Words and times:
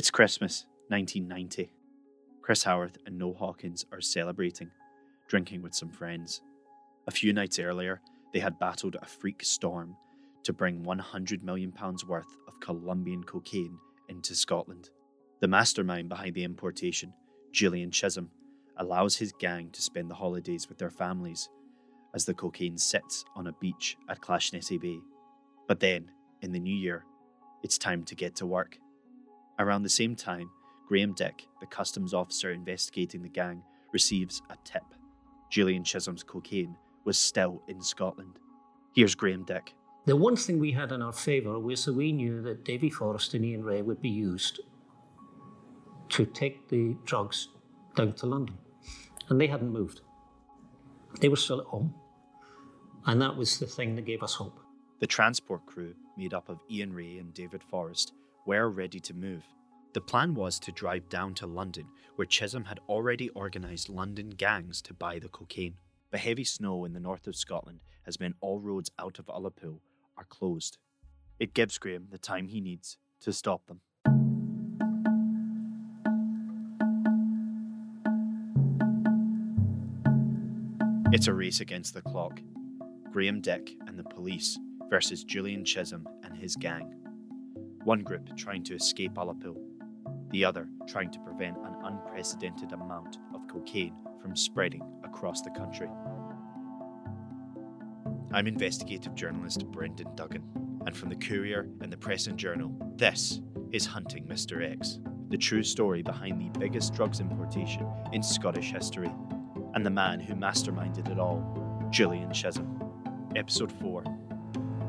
It's 0.00 0.10
Christmas, 0.10 0.64
1990. 0.88 1.70
Chris 2.40 2.62
Howarth 2.62 2.96
and 3.04 3.18
Noel 3.18 3.34
Hawkins 3.34 3.84
are 3.92 4.00
celebrating, 4.00 4.70
drinking 5.28 5.60
with 5.60 5.74
some 5.74 5.90
friends. 5.90 6.40
A 7.06 7.10
few 7.10 7.34
nights 7.34 7.58
earlier, 7.58 8.00
they 8.32 8.38
had 8.38 8.58
battled 8.58 8.96
a 8.96 9.04
freak 9.04 9.44
storm 9.44 9.94
to 10.44 10.54
bring 10.54 10.82
£100 10.84 11.42
million 11.42 11.74
worth 12.08 12.34
of 12.48 12.60
Colombian 12.60 13.22
cocaine 13.24 13.76
into 14.08 14.34
Scotland. 14.34 14.88
The 15.40 15.48
mastermind 15.48 16.08
behind 16.08 16.34
the 16.34 16.44
importation, 16.44 17.12
Julian 17.52 17.90
Chisholm, 17.90 18.30
allows 18.78 19.16
his 19.16 19.34
gang 19.38 19.68
to 19.72 19.82
spend 19.82 20.10
the 20.10 20.14
holidays 20.14 20.66
with 20.66 20.78
their 20.78 20.88
families 20.88 21.50
as 22.14 22.24
the 22.24 22.32
cocaine 22.32 22.78
sits 22.78 23.26
on 23.36 23.48
a 23.48 23.52
beach 23.60 23.98
at 24.08 24.22
Clashnessie 24.22 24.80
Bay. 24.80 25.00
But 25.68 25.80
then, 25.80 26.10
in 26.40 26.52
the 26.52 26.58
new 26.58 26.74
year, 26.74 27.04
it's 27.62 27.76
time 27.76 28.02
to 28.04 28.14
get 28.14 28.34
to 28.36 28.46
work. 28.46 28.78
Around 29.60 29.82
the 29.82 29.90
same 29.90 30.16
time, 30.16 30.50
Graham 30.88 31.12
Dick, 31.12 31.46
the 31.60 31.66
customs 31.66 32.14
officer 32.14 32.50
investigating 32.50 33.22
the 33.22 33.28
gang, 33.28 33.62
receives 33.92 34.40
a 34.48 34.56
tip. 34.64 34.82
Julian 35.50 35.84
Chisholm's 35.84 36.22
cocaine 36.22 36.74
was 37.04 37.18
still 37.18 37.62
in 37.68 37.82
Scotland. 37.82 38.38
Here's 38.94 39.14
Graham 39.14 39.44
Dick. 39.44 39.74
The 40.06 40.16
one 40.16 40.34
thing 40.34 40.58
we 40.58 40.72
had 40.72 40.92
in 40.92 41.02
our 41.02 41.12
favour 41.12 41.58
was 41.58 41.84
that 41.84 41.92
we 41.92 42.10
knew 42.10 42.40
that 42.40 42.64
Davy 42.64 42.88
Forrest 42.88 43.34
and 43.34 43.44
Ian 43.44 43.62
Ray 43.62 43.82
would 43.82 44.00
be 44.00 44.08
used 44.08 44.60
to 46.08 46.24
take 46.24 46.68
the 46.68 46.96
drugs 47.04 47.48
down 47.96 48.14
to 48.14 48.26
London. 48.26 48.56
And 49.28 49.38
they 49.38 49.46
hadn't 49.46 49.70
moved. 49.70 50.00
They 51.20 51.28
were 51.28 51.36
still 51.36 51.60
at 51.60 51.66
home. 51.66 51.94
And 53.04 53.20
that 53.20 53.36
was 53.36 53.58
the 53.58 53.66
thing 53.66 53.94
that 53.96 54.06
gave 54.06 54.22
us 54.22 54.34
hope. 54.34 54.58
The 55.00 55.06
transport 55.06 55.66
crew, 55.66 55.94
made 56.16 56.32
up 56.32 56.48
of 56.48 56.60
Ian 56.70 56.94
Ray 56.94 57.18
and 57.18 57.34
David 57.34 57.62
Forrest, 57.62 58.14
were 58.46 58.68
ready 58.68 59.00
to 59.00 59.14
move. 59.14 59.44
The 59.92 60.00
plan 60.00 60.34
was 60.34 60.58
to 60.60 60.72
drive 60.72 61.08
down 61.08 61.34
to 61.34 61.46
London, 61.46 61.86
where 62.16 62.26
Chisholm 62.26 62.64
had 62.64 62.80
already 62.88 63.30
organised 63.30 63.88
London 63.88 64.30
gangs 64.30 64.80
to 64.82 64.94
buy 64.94 65.18
the 65.18 65.28
cocaine. 65.28 65.74
But 66.10 66.20
heavy 66.20 66.44
snow 66.44 66.84
in 66.84 66.92
the 66.92 67.00
north 67.00 67.26
of 67.26 67.36
Scotland 67.36 67.80
has 68.04 68.20
meant 68.20 68.36
all 68.40 68.60
roads 68.60 68.90
out 68.98 69.18
of 69.18 69.26
Ullapool 69.26 69.80
are 70.16 70.24
closed. 70.24 70.78
It 71.38 71.54
gives 71.54 71.78
Graham 71.78 72.08
the 72.10 72.18
time 72.18 72.48
he 72.48 72.60
needs 72.60 72.98
to 73.20 73.32
stop 73.32 73.66
them. 73.66 73.80
It's 81.12 81.26
a 81.26 81.34
race 81.34 81.60
against 81.60 81.94
the 81.94 82.02
clock. 82.02 82.40
Graham 83.10 83.40
Dick 83.40 83.70
and 83.88 83.98
the 83.98 84.04
police 84.04 84.56
versus 84.88 85.24
Julian 85.24 85.64
Chisholm 85.64 86.06
and 86.22 86.36
his 86.36 86.54
gang. 86.54 86.99
One 87.84 88.00
group 88.00 88.36
trying 88.36 88.62
to 88.64 88.74
escape 88.74 89.14
Ullapool, 89.14 89.56
the 90.30 90.44
other 90.44 90.68
trying 90.86 91.10
to 91.12 91.18
prevent 91.20 91.56
an 91.56 91.74
unprecedented 91.82 92.72
amount 92.72 93.16
of 93.34 93.48
cocaine 93.48 93.94
from 94.20 94.36
spreading 94.36 94.82
across 95.02 95.40
the 95.40 95.50
country. 95.50 95.88
I'm 98.32 98.46
investigative 98.46 99.14
journalist 99.14 99.64
Brendan 99.66 100.14
Duggan, 100.14 100.42
and 100.86 100.94
from 100.94 101.08
the 101.08 101.16
Courier 101.16 101.68
and 101.80 101.90
the 101.90 101.96
Press 101.96 102.26
and 102.26 102.38
Journal, 102.38 102.70
this 102.96 103.40
is 103.72 103.86
Hunting 103.86 104.26
Mr. 104.26 104.62
X, 104.62 105.00
the 105.30 105.38
true 105.38 105.62
story 105.62 106.02
behind 106.02 106.38
the 106.38 106.58
biggest 106.58 106.92
drugs 106.92 107.18
importation 107.18 107.88
in 108.12 108.22
Scottish 108.22 108.72
history, 108.72 109.10
and 109.74 109.86
the 109.86 109.90
man 109.90 110.20
who 110.20 110.34
masterminded 110.34 111.10
it 111.10 111.18
all, 111.18 111.88
Julian 111.90 112.30
Chisholm. 112.32 112.76
Episode 113.34 113.72
4 113.80 114.04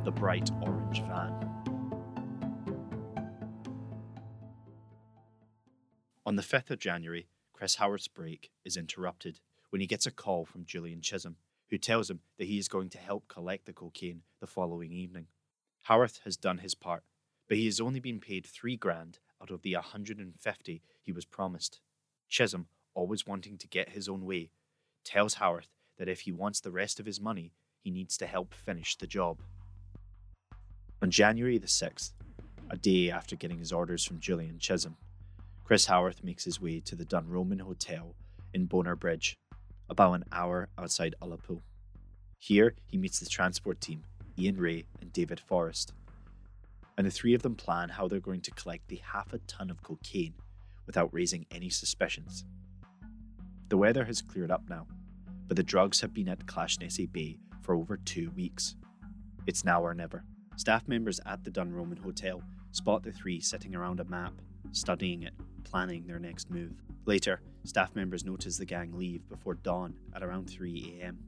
The 0.04 0.12
Bright 0.12 0.52
Orange 0.62 1.02
Van. 1.04 1.51
On 6.32 6.38
the 6.38 6.42
5th 6.42 6.72
of 6.72 6.80
January, 6.80 7.28
Chris 7.52 7.76
Howarth's 7.76 8.08
break 8.08 8.52
is 8.64 8.78
interrupted 8.78 9.42
when 9.70 9.82
he 9.82 9.86
gets 9.86 10.06
a 10.06 10.12
call 10.12 10.46
from 10.46 10.64
Julian 10.64 11.02
Chisholm, 11.02 11.36
who 11.70 11.78
tells 11.78 12.10
him 12.10 12.22
that 12.38 12.48
he 12.48 12.58
is 12.58 12.70
going 12.70 12.88
to 12.92 12.98
help 12.98 13.28
collect 13.28 13.66
the 13.66 13.74
cocaine 13.74 14.22
the 14.40 14.48
following 14.48 14.94
evening. 14.94 15.28
Howarth 15.82 16.22
has 16.24 16.38
done 16.38 16.60
his 16.60 16.74
part, 16.74 17.04
but 17.50 17.58
he 17.58 17.66
has 17.66 17.82
only 17.82 18.00
been 18.00 18.22
paid 18.22 18.46
three 18.46 18.78
grand 18.78 19.20
out 19.42 19.52
of 19.52 19.62
the 19.62 19.74
150 19.74 20.82
he 21.02 21.12
was 21.12 21.26
promised. 21.26 21.82
Chisholm, 22.30 22.68
always 22.94 23.28
wanting 23.28 23.58
to 23.58 23.68
get 23.68 23.90
his 23.90 24.08
own 24.08 24.26
way, 24.26 24.52
tells 25.04 25.34
Howarth 25.34 25.74
that 25.98 26.08
if 26.08 26.22
he 26.22 26.32
wants 26.32 26.62
the 26.62 26.72
rest 26.72 26.98
of 26.98 27.06
his 27.06 27.20
money, 27.20 27.52
he 27.82 27.92
needs 27.92 28.16
to 28.20 28.26
help 28.26 28.54
finish 28.54 28.96
the 28.96 29.06
job. 29.06 29.42
On 31.02 31.12
January 31.12 31.58
the 31.58 31.68
6th, 31.68 32.14
a 32.70 32.78
day 32.78 33.12
after 33.12 33.36
getting 33.36 33.60
his 33.60 33.74
orders 33.74 34.06
from 34.06 34.22
Julian 34.22 34.60
Chisholm, 34.60 34.96
Chris 35.72 35.86
Howarth 35.86 36.22
makes 36.22 36.44
his 36.44 36.60
way 36.60 36.82
to 36.82 36.98
the 36.98 37.06
Dunroamin 37.06 37.62
Hotel 37.62 38.14
in 38.54 38.66
Bonar 38.66 38.98
Bridge, 38.98 39.38
about 39.90 40.12
an 40.12 40.26
hour 40.34 40.68
outside 40.78 41.16
Ullapool. 41.22 41.62
Here, 42.40 42.76
he 42.88 42.98
meets 42.98 43.22
the 43.22 43.26
transport 43.26 43.80
team, 43.80 44.04
Ian 44.38 44.58
Ray 44.58 44.84
and 45.00 45.14
David 45.14 45.40
Forrest, 45.40 45.94
and 46.98 47.08
the 47.08 47.10
three 47.10 47.34
of 47.34 47.42
them 47.42 47.56
plan 47.56 47.88
how 47.88 48.10
they're 48.10 48.20
going 48.20 48.42
to 48.42 48.52
collect 48.52 48.90
the 48.90 48.98
half 48.98 49.32
a 49.32 49.38
ton 49.48 49.70
of 49.70 49.82
cocaine 49.82 50.34
without 50.86 51.14
raising 51.14 51.46
any 51.52 51.70
suspicions. 51.70 52.44
The 53.70 53.78
weather 53.78 54.04
has 54.04 54.22
cleared 54.22 54.52
up 54.52 54.64
now, 54.68 54.88
but 55.48 55.56
the 55.56 55.64
drugs 55.64 56.02
have 56.02 56.14
been 56.14 56.28
at 56.28 56.46
Clashnessie 56.48 57.10
Bay 57.10 57.38
for 57.62 57.76
over 57.76 57.96
two 57.96 58.30
weeks. 58.32 58.76
It's 59.48 59.64
now 59.64 59.82
or 59.82 59.94
never. 59.94 60.26
Staff 60.58 60.90
members 60.90 61.22
at 61.26 61.46
the 61.46 61.50
Dunroamin 61.50 62.00
Hotel 62.00 62.44
spot 62.74 63.04
the 63.04 63.14
three 63.14 63.40
sitting 63.40 63.74
around 63.74 64.02
a 64.02 64.04
map, 64.04 64.34
studying 64.74 65.24
it, 65.24 65.34
planning 65.64 66.06
their 66.06 66.20
next 66.20 66.50
move. 66.50 66.74
Later, 67.06 67.42
staff 67.64 67.96
members 67.96 68.26
notice 68.26 68.58
the 68.58 68.66
gang 68.66 68.92
leave 68.94 69.28
before 69.30 69.56
dawn 69.56 69.96
at 70.16 70.24
around 70.24 70.50
3 70.50 71.00
am. 71.02 71.20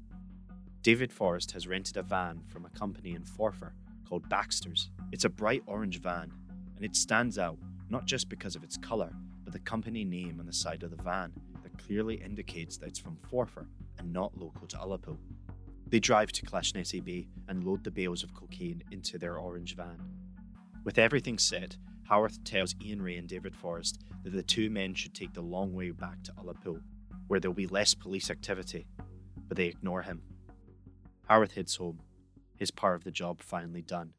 David 0.81 1.13
Forrest 1.13 1.51
has 1.51 1.67
rented 1.67 1.97
a 1.97 2.03
van 2.03 2.41
from 2.47 2.65
a 2.65 2.69
company 2.77 3.15
in 3.15 3.23
Forfar 3.23 3.71
called 4.07 4.27
Baxter's. 4.29 4.89
It's 5.11 5.25
a 5.25 5.29
bright 5.29 5.63
orange 5.65 6.01
van, 6.01 6.31
and 6.75 6.83
it 6.83 6.95
stands 6.95 7.37
out 7.37 7.57
not 7.89 8.05
just 8.05 8.27
because 8.27 8.55
of 8.55 8.63
its 8.63 8.77
colour, 8.77 9.13
but 9.43 9.53
the 9.53 9.59
company 9.59 10.03
name 10.03 10.39
on 10.39 10.45
the 10.45 10.53
side 10.53 10.83
of 10.83 10.91
the 10.91 11.01
van 11.01 11.31
that 11.61 11.77
clearly 11.77 12.15
indicates 12.15 12.77
that 12.77 12.89
it's 12.89 12.99
from 12.99 13.17
Forfar 13.31 13.67
and 13.97 14.11
not 14.11 14.37
local 14.37 14.67
to 14.67 14.77
Ullapool. 14.77 15.17
They 15.87 15.99
drive 15.99 16.31
to 16.33 16.45
Clashnessie 16.45 17.03
Bay 17.03 17.27
and 17.47 17.63
load 17.63 17.83
the 17.83 17.91
bales 17.91 18.23
of 18.23 18.33
cocaine 18.33 18.83
into 18.91 19.17
their 19.17 19.37
orange 19.37 19.75
van. 19.75 20.01
With 20.83 20.97
everything 20.97 21.37
set, 21.37 21.77
Howarth 22.13 22.43
tells 22.43 22.75
Ian 22.79 23.01
Ray 23.01 23.17
and 23.17 23.27
David 23.27 23.55
Forrest 23.55 23.97
that 24.21 24.33
the 24.33 24.43
two 24.43 24.69
men 24.69 24.93
should 24.93 25.15
take 25.15 25.33
the 25.33 25.41
long 25.41 25.73
way 25.73 25.89
back 25.89 26.21
to 26.21 26.31
Ullapool, 26.33 26.79
where 27.25 27.39
there'll 27.39 27.55
be 27.55 27.65
less 27.65 27.95
police 27.95 28.29
activity, 28.29 28.85
but 29.47 29.57
they 29.57 29.65
ignore 29.65 30.03
him. 30.03 30.21
Howarth 31.27 31.53
heads 31.53 31.75
home, 31.77 32.01
his 32.55 32.69
part 32.69 32.97
of 32.97 33.03
the 33.03 33.09
job 33.09 33.41
finally 33.41 33.81
done. 33.81 34.13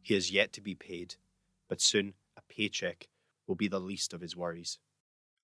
He 0.00 0.14
has 0.14 0.30
yet 0.30 0.52
to 0.52 0.60
be 0.60 0.76
paid, 0.76 1.16
but 1.68 1.80
soon 1.80 2.14
a 2.36 2.42
paycheck 2.42 3.08
will 3.48 3.56
be 3.56 3.66
the 3.66 3.80
least 3.80 4.14
of 4.14 4.20
his 4.20 4.36
worries. 4.36 4.78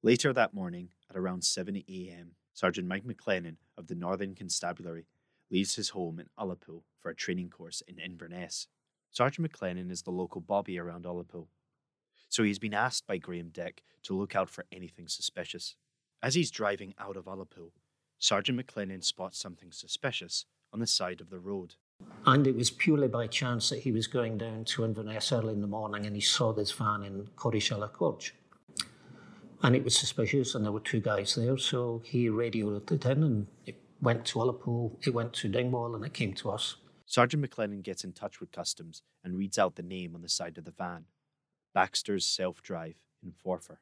Later 0.04 0.32
that 0.32 0.54
morning, 0.54 0.90
at 1.10 1.16
around 1.16 1.42
7 1.42 1.82
am, 1.88 2.36
Sergeant 2.54 2.86
Mike 2.86 3.04
McLennan 3.04 3.56
of 3.76 3.88
the 3.88 3.96
Northern 3.96 4.36
Constabulary 4.36 5.08
leaves 5.50 5.74
his 5.74 5.88
home 5.88 6.20
in 6.20 6.28
Ullapool 6.38 6.82
for 7.00 7.10
a 7.10 7.16
training 7.16 7.50
course 7.50 7.82
in 7.88 7.98
Inverness. 7.98 8.68
Sergeant 9.10 9.50
McLennan 9.50 9.90
is 9.90 10.02
the 10.02 10.12
local 10.12 10.40
bobby 10.40 10.78
around 10.78 11.06
Ullapool, 11.06 11.48
so 12.28 12.42
he's 12.42 12.58
been 12.58 12.74
asked 12.74 13.06
by 13.06 13.18
Graham 13.18 13.50
Dick 13.50 13.82
to 14.04 14.16
look 14.16 14.34
out 14.34 14.50
for 14.50 14.64
anything 14.72 15.08
suspicious. 15.08 15.76
As 16.22 16.34
he's 16.34 16.50
driving 16.50 16.94
out 16.98 17.16
of 17.16 17.26
Ullapool, 17.26 17.70
Sergeant 18.18 18.58
McLennan 18.58 19.04
spots 19.04 19.38
something 19.38 19.70
suspicious 19.70 20.46
on 20.72 20.80
the 20.80 20.86
side 20.86 21.20
of 21.20 21.30
the 21.30 21.38
road. 21.38 21.74
And 22.26 22.46
it 22.46 22.56
was 22.56 22.70
purely 22.70 23.08
by 23.08 23.26
chance 23.26 23.70
that 23.70 23.80
he 23.80 23.92
was 23.92 24.06
going 24.06 24.38
down 24.38 24.64
to 24.66 24.84
Inverness 24.84 25.32
early 25.32 25.52
in 25.54 25.60
the 25.60 25.66
morning 25.66 26.06
and 26.06 26.14
he 26.14 26.22
saw 26.22 26.52
this 26.52 26.72
van 26.72 27.04
in 27.04 27.28
Corrieshalloch. 27.36 28.32
And 29.62 29.74
it 29.74 29.82
was 29.82 29.96
suspicious, 29.96 30.54
and 30.54 30.64
there 30.64 30.72
were 30.72 30.80
two 30.80 31.00
guys 31.00 31.34
there, 31.34 31.56
so 31.56 32.02
he 32.04 32.28
radioed 32.28 32.90
it 32.92 33.06
in 33.06 33.22
and 33.22 33.46
it 33.64 33.80
went 34.02 34.26
to 34.26 34.38
Ullapool, 34.38 34.96
it 35.06 35.14
went 35.14 35.32
to 35.34 35.48
Dingwall, 35.48 35.94
and 35.94 36.04
it 36.04 36.12
came 36.12 36.34
to 36.34 36.50
us. 36.50 36.76
Sergeant 37.06 37.42
McLennan 37.42 37.82
gets 37.82 38.04
in 38.04 38.12
touch 38.12 38.38
with 38.38 38.52
Customs 38.52 39.02
and 39.24 39.38
reads 39.38 39.58
out 39.58 39.76
the 39.76 39.82
name 39.82 40.14
on 40.14 40.20
the 40.20 40.28
side 40.28 40.58
of 40.58 40.64
the 40.64 40.72
van 40.72 41.06
Baxter's 41.76 42.24
Self 42.24 42.62
Drive 42.62 42.96
in 43.22 43.32
Forfar. 43.32 43.76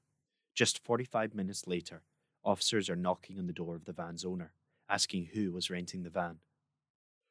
Just 0.53 0.83
45 0.83 1.33
minutes 1.33 1.69
later, 1.69 2.03
officers 2.45 2.91
are 2.91 2.97
knocking 2.97 3.39
on 3.39 3.47
the 3.47 3.53
door 3.53 3.77
of 3.77 3.85
the 3.85 3.93
van's 3.93 4.25
owner, 4.25 4.53
asking 4.89 5.27
who 5.27 5.53
was 5.53 5.71
renting 5.71 6.03
the 6.03 6.11
van. 6.11 6.39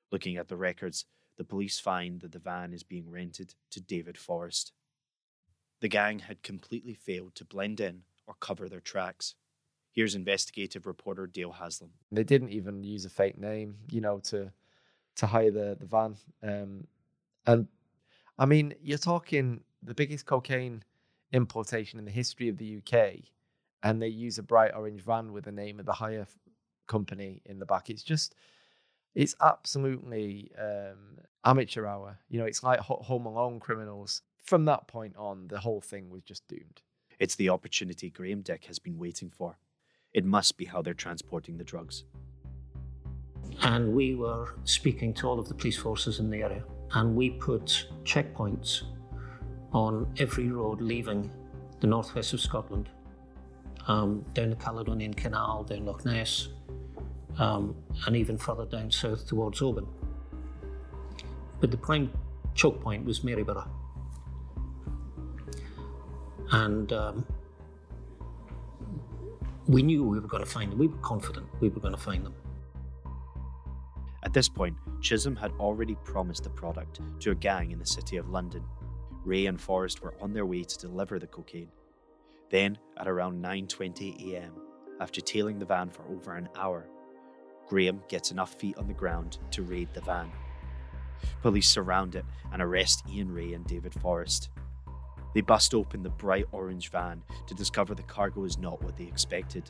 Looking 0.09 0.37
at 0.37 0.47
the 0.47 0.55
records, 0.55 1.03
the 1.37 1.43
police 1.43 1.81
find 1.81 2.21
that 2.21 2.31
the 2.31 2.39
van 2.39 2.71
is 2.71 2.81
being 2.81 3.11
rented 3.11 3.55
to 3.71 3.81
David 3.81 4.17
Forrest. 4.17 4.71
The 5.81 5.89
gang 5.89 6.19
had 6.19 6.43
completely 6.43 6.93
failed 6.93 7.35
to 7.35 7.43
blend 7.43 7.81
in 7.81 8.03
or 8.25 8.35
cover 8.39 8.69
their 8.69 8.79
tracks. 8.79 9.35
Here's 9.91 10.15
investigative 10.15 10.85
reporter 10.85 11.27
Dale 11.27 11.51
Haslam. 11.51 11.91
They 12.09 12.23
didn't 12.23 12.51
even 12.51 12.85
use 12.85 13.03
a 13.03 13.09
fake 13.09 13.37
name, 13.37 13.79
you 13.91 13.99
know, 13.99 14.19
to 14.29 14.53
to 15.17 15.27
hire 15.27 15.51
the 15.51 15.75
the 15.77 15.85
van. 15.85 16.15
Um, 16.41 16.87
and 17.45 17.67
I 18.39 18.45
mean, 18.45 18.75
you're 18.81 18.97
talking 18.97 19.65
the 19.83 19.93
biggest 19.93 20.25
cocaine 20.25 20.83
importation 21.31 21.99
in 21.99 22.05
the 22.05 22.11
history 22.11 22.49
of 22.49 22.57
the 22.57 22.77
UK, 22.77 23.15
and 23.81 24.01
they 24.01 24.07
use 24.07 24.37
a 24.37 24.43
bright 24.43 24.71
orange 24.73 25.01
van 25.01 25.33
with 25.33 25.45
the 25.45 25.51
name 25.51 25.79
of 25.79 25.85
the 25.85 25.93
hire 25.93 26.27
company 26.87 27.41
in 27.45 27.59
the 27.59 27.65
back. 27.65 27.89
It's 27.89 28.03
just, 28.03 28.35
it's 29.15 29.35
absolutely 29.41 30.51
um, 30.59 31.19
amateur 31.43 31.85
hour. 31.85 32.19
You 32.29 32.39
know, 32.39 32.45
it's 32.45 32.63
like 32.63 32.79
Home 32.79 33.25
Alone 33.25 33.59
criminals. 33.59 34.21
From 34.43 34.65
that 34.65 34.87
point 34.87 35.15
on, 35.17 35.47
the 35.47 35.59
whole 35.59 35.81
thing 35.81 36.09
was 36.09 36.23
just 36.23 36.47
doomed. 36.47 36.81
It's 37.19 37.35
the 37.35 37.49
opportunity 37.49 38.09
Graham 38.09 38.41
Dick 38.41 38.65
has 38.65 38.79
been 38.79 38.97
waiting 38.97 39.29
for. 39.29 39.57
It 40.13 40.25
must 40.25 40.57
be 40.57 40.65
how 40.65 40.81
they're 40.81 40.93
transporting 40.93 41.57
the 41.57 41.63
drugs. 41.63 42.03
And 43.61 43.93
we 43.93 44.15
were 44.15 44.55
speaking 44.63 45.13
to 45.15 45.27
all 45.27 45.39
of 45.39 45.47
the 45.47 45.53
police 45.53 45.77
forces 45.77 46.19
in 46.19 46.29
the 46.29 46.41
area, 46.43 46.63
and 46.93 47.15
we 47.15 47.31
put 47.31 47.87
checkpoints 48.03 48.83
on 49.73 50.11
every 50.17 50.49
road 50.49 50.81
leaving 50.81 51.29
the 51.79 51.87
northwest 51.87 52.33
of 52.33 52.39
Scotland, 52.39 52.89
um, 53.87 54.23
down 54.33 54.49
the 54.49 54.55
Caledonian 54.55 55.13
Canal, 55.13 55.63
down 55.63 55.85
Loch 55.85 56.05
Ness, 56.05 56.49
um, 57.37 57.75
and 58.05 58.15
even 58.15 58.37
further 58.37 58.65
down 58.65 58.91
south 58.91 59.27
towards 59.27 59.61
Oban. 59.61 59.87
But 61.59 61.71
the 61.71 61.77
prime 61.77 62.11
choke 62.53 62.81
point 62.81 63.05
was 63.05 63.21
Maryburgh. 63.21 63.67
And 66.51 66.93
um, 66.93 67.25
we 69.67 69.81
knew 69.81 70.03
we 70.03 70.19
were 70.19 70.27
going 70.27 70.43
to 70.43 70.49
find 70.49 70.71
them. 70.71 70.77
We 70.77 70.87
were 70.87 70.97
confident 70.97 71.47
we 71.59 71.69
were 71.69 71.79
going 71.79 71.95
to 71.95 71.99
find 71.99 72.25
them. 72.25 72.35
At 74.23 74.33
this 74.33 74.47
point, 74.47 74.75
Chisholm 75.01 75.35
had 75.35 75.51
already 75.59 75.95
promised 76.03 76.43
the 76.43 76.49
product 76.49 76.99
to 77.21 77.31
a 77.31 77.35
gang 77.35 77.71
in 77.71 77.79
the 77.79 77.85
city 77.85 78.17
of 78.17 78.29
London. 78.29 78.63
Ray 79.25 79.45
and 79.45 79.59
Forrest 79.59 80.01
were 80.01 80.15
on 80.21 80.33
their 80.33 80.45
way 80.45 80.63
to 80.63 80.77
deliver 80.77 81.19
the 81.19 81.27
cocaine. 81.27 81.71
Then, 82.49 82.77
at 82.97 83.07
around 83.07 83.43
9:20 83.43 84.33
a.m., 84.33 84.53
after 84.99 85.21
tailing 85.21 85.59
the 85.59 85.65
van 85.65 85.89
for 85.89 86.03
over 86.03 86.35
an 86.35 86.49
hour, 86.55 86.87
Graham 87.67 88.03
gets 88.09 88.31
enough 88.31 88.53
feet 88.53 88.77
on 88.77 88.87
the 88.87 88.93
ground 88.93 89.39
to 89.51 89.63
raid 89.63 89.89
the 89.93 90.01
van. 90.01 90.31
Police 91.41 91.69
surround 91.69 92.15
it 92.15 92.25
and 92.51 92.61
arrest 92.61 93.03
Ian 93.09 93.33
Ray 93.33 93.53
and 93.53 93.65
David 93.65 93.93
Forrest. 93.93 94.49
They 95.33 95.41
bust 95.41 95.73
open 95.73 96.03
the 96.03 96.09
bright 96.09 96.45
orange 96.51 96.91
van 96.91 97.23
to 97.47 97.55
discover 97.55 97.95
the 97.95 98.03
cargo 98.03 98.43
is 98.43 98.57
not 98.57 98.81
what 98.83 98.97
they 98.97 99.05
expected. 99.05 99.69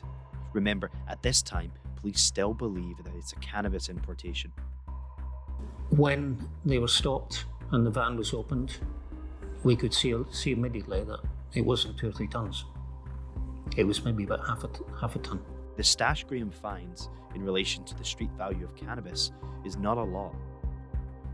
Remember, 0.52 0.90
at 1.08 1.22
this 1.22 1.42
time, 1.42 1.72
police 1.96 2.20
still 2.20 2.52
believe 2.52 2.98
that 3.02 3.14
it's 3.14 3.32
a 3.32 3.36
cannabis 3.36 3.88
importation. 3.88 4.52
When 5.90 6.48
they 6.64 6.78
were 6.78 6.88
stopped 6.88 7.46
and 7.70 7.86
the 7.86 7.90
van 7.90 8.16
was 8.16 8.34
opened, 8.34 8.76
we 9.64 9.74
could 9.74 9.92
see, 9.92 10.14
see 10.30 10.52
immediately 10.52 11.02
that 11.04 11.20
it 11.54 11.64
wasn't 11.64 11.96
two 11.98 12.08
or 12.08 12.12
three 12.12 12.28
tons. 12.28 12.64
It 13.76 13.84
was 13.84 14.04
maybe 14.04 14.24
about 14.24 14.46
half 14.46 14.62
a, 14.62 14.70
half 15.00 15.16
a 15.16 15.18
ton. 15.20 15.40
The 15.76 15.82
stash 15.82 16.24
Graham 16.24 16.50
finds 16.50 17.08
in 17.34 17.42
relation 17.42 17.82
to 17.84 17.94
the 17.96 18.04
street 18.04 18.30
value 18.36 18.64
of 18.64 18.76
cannabis 18.76 19.32
is 19.64 19.76
not 19.76 19.98
a 19.98 20.02
lot. 20.02 20.34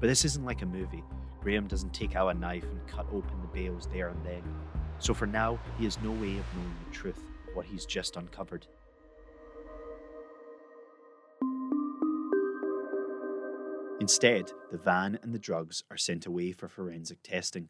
But 0.01 0.07
this 0.07 0.25
isn't 0.25 0.45
like 0.45 0.63
a 0.63 0.67
movie. 0.67 1.05
Graham 1.43 1.67
doesn't 1.67 1.93
take 1.93 2.17
out 2.17 2.29
a 2.29 2.35
knife 2.35 2.65
and 2.65 2.87
cut 2.87 3.07
open 3.13 3.41
the 3.43 3.49
bales 3.49 3.89
there 3.93 4.09
and 4.09 4.25
then. 4.25 4.43
So 4.99 5.13
for 5.13 5.27
now, 5.27 5.59
he 5.77 5.85
has 5.85 6.01
no 6.01 6.13
way 6.13 6.39
of 6.39 6.45
knowing 6.55 6.75
the 6.87 6.95
truth 6.95 7.19
of 7.19 7.57
what 7.57 7.67
he's 7.67 7.85
just 7.85 8.17
uncovered. 8.17 8.67
Instead, 14.01 14.53
the 14.71 14.79
van 14.79 15.19
and 15.23 15.35
the 15.35 15.39
drugs 15.39 15.85
are 15.91 15.97
sent 15.99 16.25
away 16.25 16.53
for 16.53 16.69
forensic 16.69 17.23
testing. 17.23 17.69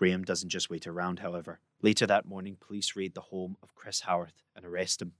Graham 0.00 0.24
doesn't 0.24 0.48
just 0.48 0.70
wait 0.70 0.86
around, 0.86 1.18
however. 1.18 1.60
Later 1.82 2.06
that 2.06 2.24
morning, 2.24 2.56
police 2.58 2.96
raid 2.96 3.12
the 3.12 3.20
home 3.20 3.58
of 3.62 3.74
Chris 3.74 4.00
Howarth 4.00 4.42
and 4.56 4.64
arrest 4.64 5.02
him. 5.02 5.12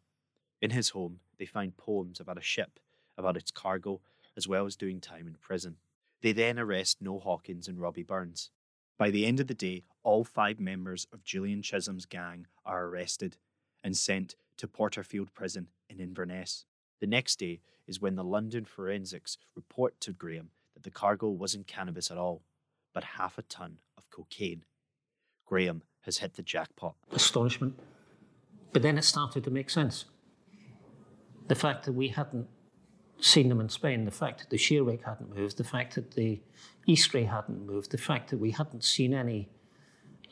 In 0.63 0.71
his 0.71 0.89
home, 0.89 1.21
they 1.39 1.45
find 1.45 1.77
poems 1.77 2.19
about 2.19 2.39
a 2.39 2.43
ship, 2.43 2.81
about 3.19 3.37
its 3.37 3.51
cargo, 3.51 4.01
as 4.39 4.49
well 4.49 4.65
as 4.65 4.77
doing 4.77 4.99
time 4.99 5.27
in 5.27 5.35
prison. 5.35 5.77
They 6.23 6.33
then 6.33 6.59
arrest 6.59 7.03
Noel 7.03 7.21
Hawkins 7.21 7.69
and 7.69 7.79
Robbie 7.79 8.03
Burns. 8.03 8.49
By 8.97 9.11
the 9.11 9.27
end 9.27 9.39
of 9.39 9.49
the 9.49 9.55
day, 9.55 9.85
all 10.03 10.25
five 10.25 10.59
members 10.59 11.07
of 11.13 11.25
Julian 11.25 11.61
Chisholm's 11.61 12.07
gang 12.07 12.47
are 12.65 12.87
arrested 12.87 13.37
and 13.85 13.95
sent 13.95 14.35
to 14.57 14.67
Porterfield 14.67 15.35
Prison 15.35 15.69
in 15.91 16.01
Inverness. 16.01 16.65
The 17.01 17.07
next 17.07 17.39
day 17.39 17.61
is 17.87 18.01
when 18.01 18.15
the 18.15 18.25
London 18.25 18.65
forensics 18.65 19.37
report 19.55 20.01
to 20.01 20.15
Graham 20.15 20.53
that 20.73 20.85
the 20.85 20.91
cargo 20.91 21.29
wasn't 21.29 21.67
cannabis 21.67 22.11
at 22.11 22.17
all, 22.17 22.41
but 22.95 23.05
half 23.05 23.37
a 23.37 23.43
ton 23.43 23.79
cocaine. 24.11 24.65
Graham 25.47 25.83
has 26.03 26.19
hit 26.19 26.35
the 26.35 26.43
jackpot. 26.43 26.95
Astonishment. 27.13 27.79
But 28.73 28.83
then 28.83 28.99
it 28.99 29.05
started 29.05 29.45
to 29.45 29.51
make 29.51 29.71
sense. 29.71 30.05
The 31.49 31.55
fact 31.55 31.85
that 31.85 31.93
we 31.93 32.09
hadn't 32.09 32.47
seen 33.21 33.49
them 33.49 33.61
in 33.61 33.69
Spain, 33.69 34.05
the 34.05 34.11
fact 34.11 34.39
that 34.41 34.51
the 34.51 34.81
rake 34.81 35.05
hadn't 35.05 35.35
moved, 35.35 35.57
the 35.57 35.65
fact 35.65 35.95
that 35.97 36.13
the 36.13 36.41
east 36.87 37.13
ray 37.13 37.25
hadn't 37.25 37.67
moved, 37.67 37.91
the 37.91 37.99
fact 37.99 38.31
that 38.31 38.39
we 38.39 38.53
hadn't 38.53 38.85
seen 38.85 39.13
any 39.13 39.49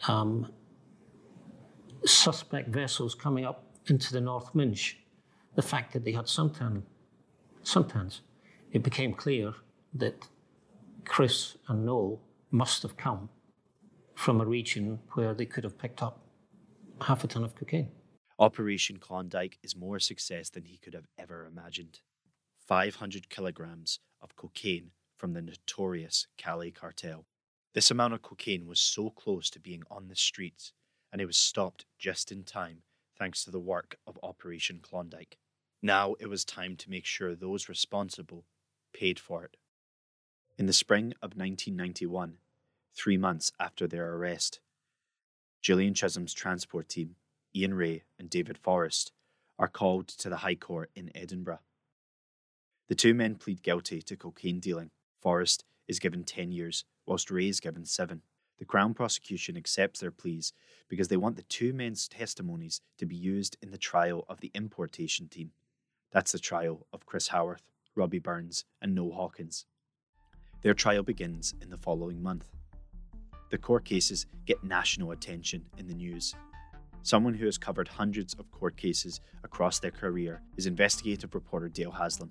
um, 0.07 0.53
suspect 2.05 2.69
vessels 2.69 3.15
coming 3.15 3.45
up 3.45 3.65
into 3.89 4.13
the 4.13 4.21
North 4.21 4.55
Minch 4.55 4.99
the 5.59 5.63
fact 5.63 5.93
that 5.93 6.05
they 6.05 6.13
had 6.13 6.27
suntan, 6.27 6.83
suntans, 7.65 8.21
it 8.71 8.85
became 8.85 9.13
clear 9.13 9.55
that 9.93 10.29
Chris 11.05 11.57
and 11.67 11.85
Noel 11.85 12.21
must 12.53 12.83
have 12.83 12.97
come 12.97 13.29
from 14.19 14.41
a 14.41 14.45
region 14.45 14.99
where 15.13 15.33
they 15.33 15.47
could 15.47 15.63
have 15.63 15.79
picked 15.79 16.03
up 16.03 16.19
half 17.03 17.23
a 17.23 17.29
ton 17.29 17.45
of 17.45 17.55
cocaine. 17.55 17.89
Operation 18.41 18.97
Klondike 18.97 19.59
is 19.63 19.77
more 19.77 20.01
success 20.01 20.51
than 20.51 20.65
he 20.65 20.77
could 20.77 20.93
have 20.93 21.07
ever 21.17 21.47
imagined. 21.47 22.01
500 22.67 23.29
kilograms 23.31 24.01
of 24.21 24.35
cocaine 24.35 24.91
from 25.17 25.35
the 25.35 25.41
notorious 25.41 26.27
Cali 26.37 26.73
cartel. 26.73 27.27
This 27.75 27.93
amount 27.93 28.13
of 28.13 28.23
cocaine 28.23 28.67
was 28.67 28.81
so 28.81 29.09
close 29.09 29.51
to 29.51 29.61
being 29.61 29.85
on 29.89 30.09
the 30.09 30.17
streets, 30.17 30.73
and 31.13 31.23
it 31.23 31.27
was 31.27 31.37
stopped 31.37 31.87
just 31.97 32.33
in 32.33 32.43
time 32.43 32.83
thanks 33.17 33.45
to 33.45 33.53
the 33.53 33.61
work 33.61 33.99
of 34.05 34.19
Operation 34.25 34.81
Klondike. 34.83 35.39
Now 35.81 36.17
it 36.19 36.27
was 36.27 36.45
time 36.45 36.75
to 36.79 36.91
make 36.91 37.07
sure 37.07 37.37
those 37.37 37.69
responsible 37.69 38.47
paid 38.93 39.21
for 39.21 39.45
it. 39.45 39.57
In 40.59 40.67
the 40.67 40.73
spring 40.73 41.15
of 41.23 41.37
1991, 41.37 42.39
three 42.95 43.17
months 43.17 43.53
after 43.61 43.87
their 43.87 44.15
arrest, 44.15 44.61
Julian 45.61 45.95
Chisholm's 45.95 46.35
transport 46.35 46.89
team, 46.89 47.17
Ian 47.55 47.75
Ray 47.75 48.05
and 48.19 48.31
David 48.31 48.57
Forrest, 48.57 49.13
are 49.59 49.69
called 49.69 50.09
to 50.09 50.29
the 50.29 50.39
High 50.39 50.55
Court 50.55 50.91
in 50.95 51.11
Edinburgh. 51.15 51.61
The 52.89 52.95
two 52.95 53.13
men 53.13 53.35
plead 53.35 53.63
guilty 53.63 54.01
to 54.03 54.17
cocaine 54.17 54.61
dealing. 54.61 54.91
Forrest 55.21 55.65
is 55.87 55.99
given 55.99 56.25
10 56.25 56.53
years, 56.53 56.85
whilst 57.07 57.31
Ray 57.31 57.49
is 57.49 57.61
given 57.61 57.85
7. 57.85 58.23
The 58.59 58.65
Crown 58.65 58.95
prosecution 58.95 59.57
accepts 59.57 60.01
their 60.01 60.11
pleas 60.11 60.53
because 60.89 61.09
they 61.09 61.17
want 61.17 61.37
the 61.37 61.43
two 61.43 61.73
men's 61.73 62.09
testimonies 62.09 62.81
to 62.99 63.07
be 63.07 63.17
used 63.17 63.57
in 63.63 63.71
the 63.71 63.79
trial 63.79 64.25
of 64.29 64.41
the 64.41 64.51
importation 64.55 65.29
team. 65.29 65.53
That's 66.13 66.33
the 66.33 66.39
trial 66.39 66.87
of 66.93 67.07
Chris 67.07 67.29
Howarth, 67.29 67.71
Robbie 67.95 68.19
Burns, 68.19 68.65
and 68.81 68.95
Noel 68.95 69.13
Hawkins. 69.13 69.67
Their 70.63 70.75
trial 70.75 71.03
begins 71.03 71.55
in 71.61 71.71
the 71.71 71.77
following 71.77 72.23
month. 72.23 72.58
The 73.51 73.59
court 73.59 73.85
cases 73.85 74.27
get 74.47 74.63
national 74.63 75.13
attention 75.13 75.65
in 75.79 75.87
the 75.87 75.95
news. 75.95 76.35
Someone 77.03 77.35
who 77.35 77.47
has 77.47 77.57
covered 77.57 77.89
hundreds 77.89 78.35
of 78.35 78.51
court 78.51 78.77
cases 78.77 79.21
across 79.45 79.79
their 79.79 79.91
career 79.91 80.43
is 80.57 80.67
investigative 80.67 81.35
reporter 81.35 81.69
Dale 81.69 81.91
Haslam. 81.91 82.31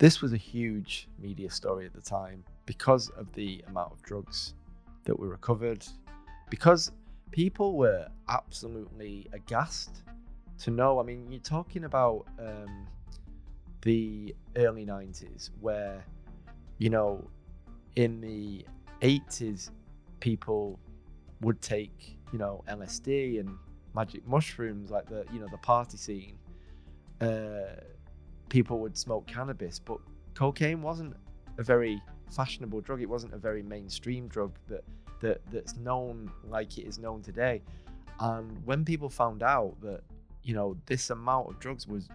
This 0.00 0.20
was 0.20 0.32
a 0.32 0.36
huge 0.36 1.08
media 1.20 1.50
story 1.50 1.86
at 1.86 1.92
the 1.92 2.00
time 2.00 2.42
because 2.66 3.08
of 3.10 3.32
the 3.34 3.62
amount 3.68 3.92
of 3.92 4.02
drugs 4.02 4.54
that 5.04 5.16
were 5.16 5.28
recovered, 5.28 5.86
because 6.50 6.90
people 7.30 7.76
were 7.76 8.08
absolutely 8.28 9.28
aghast 9.32 10.02
to 10.58 10.70
know. 10.70 10.98
I 10.98 11.04
mean, 11.04 11.30
you're 11.30 11.40
talking 11.40 11.84
about 11.84 12.26
um, 12.38 12.86
the 13.82 14.34
early 14.56 14.84
90s 14.84 15.50
where, 15.60 16.04
you 16.78 16.90
know, 16.90 17.24
in 17.96 18.20
the 18.20 18.64
80s, 19.00 19.70
people 20.22 20.78
would 21.40 21.60
take, 21.60 22.16
you 22.32 22.38
know, 22.38 22.62
LSD 22.70 23.40
and 23.40 23.58
magic 23.92 24.24
mushrooms, 24.24 24.88
like 24.88 25.08
the, 25.08 25.26
you 25.32 25.40
know, 25.40 25.48
the 25.50 25.58
party 25.58 25.96
scene. 25.96 26.38
Uh, 27.20 27.74
people 28.48 28.78
would 28.78 28.96
smoke 28.96 29.26
cannabis, 29.26 29.80
but 29.80 29.98
cocaine 30.34 30.80
wasn't 30.80 31.12
a 31.58 31.62
very 31.64 32.00
fashionable 32.30 32.80
drug. 32.80 33.02
It 33.02 33.08
wasn't 33.08 33.34
a 33.34 33.36
very 33.36 33.64
mainstream 33.64 34.28
drug 34.28 34.52
that 34.68 34.84
that 35.20 35.40
that's 35.50 35.76
known 35.76 36.30
like 36.48 36.78
it 36.78 36.86
is 36.86 37.00
known 37.00 37.20
today. 37.22 37.60
And 38.20 38.64
when 38.64 38.84
people 38.84 39.08
found 39.08 39.42
out 39.42 39.74
that 39.80 40.02
you 40.44 40.54
know 40.54 40.76
this 40.86 41.10
amount 41.10 41.48
of 41.50 41.58
drugs 41.58 41.88
was 41.88 42.08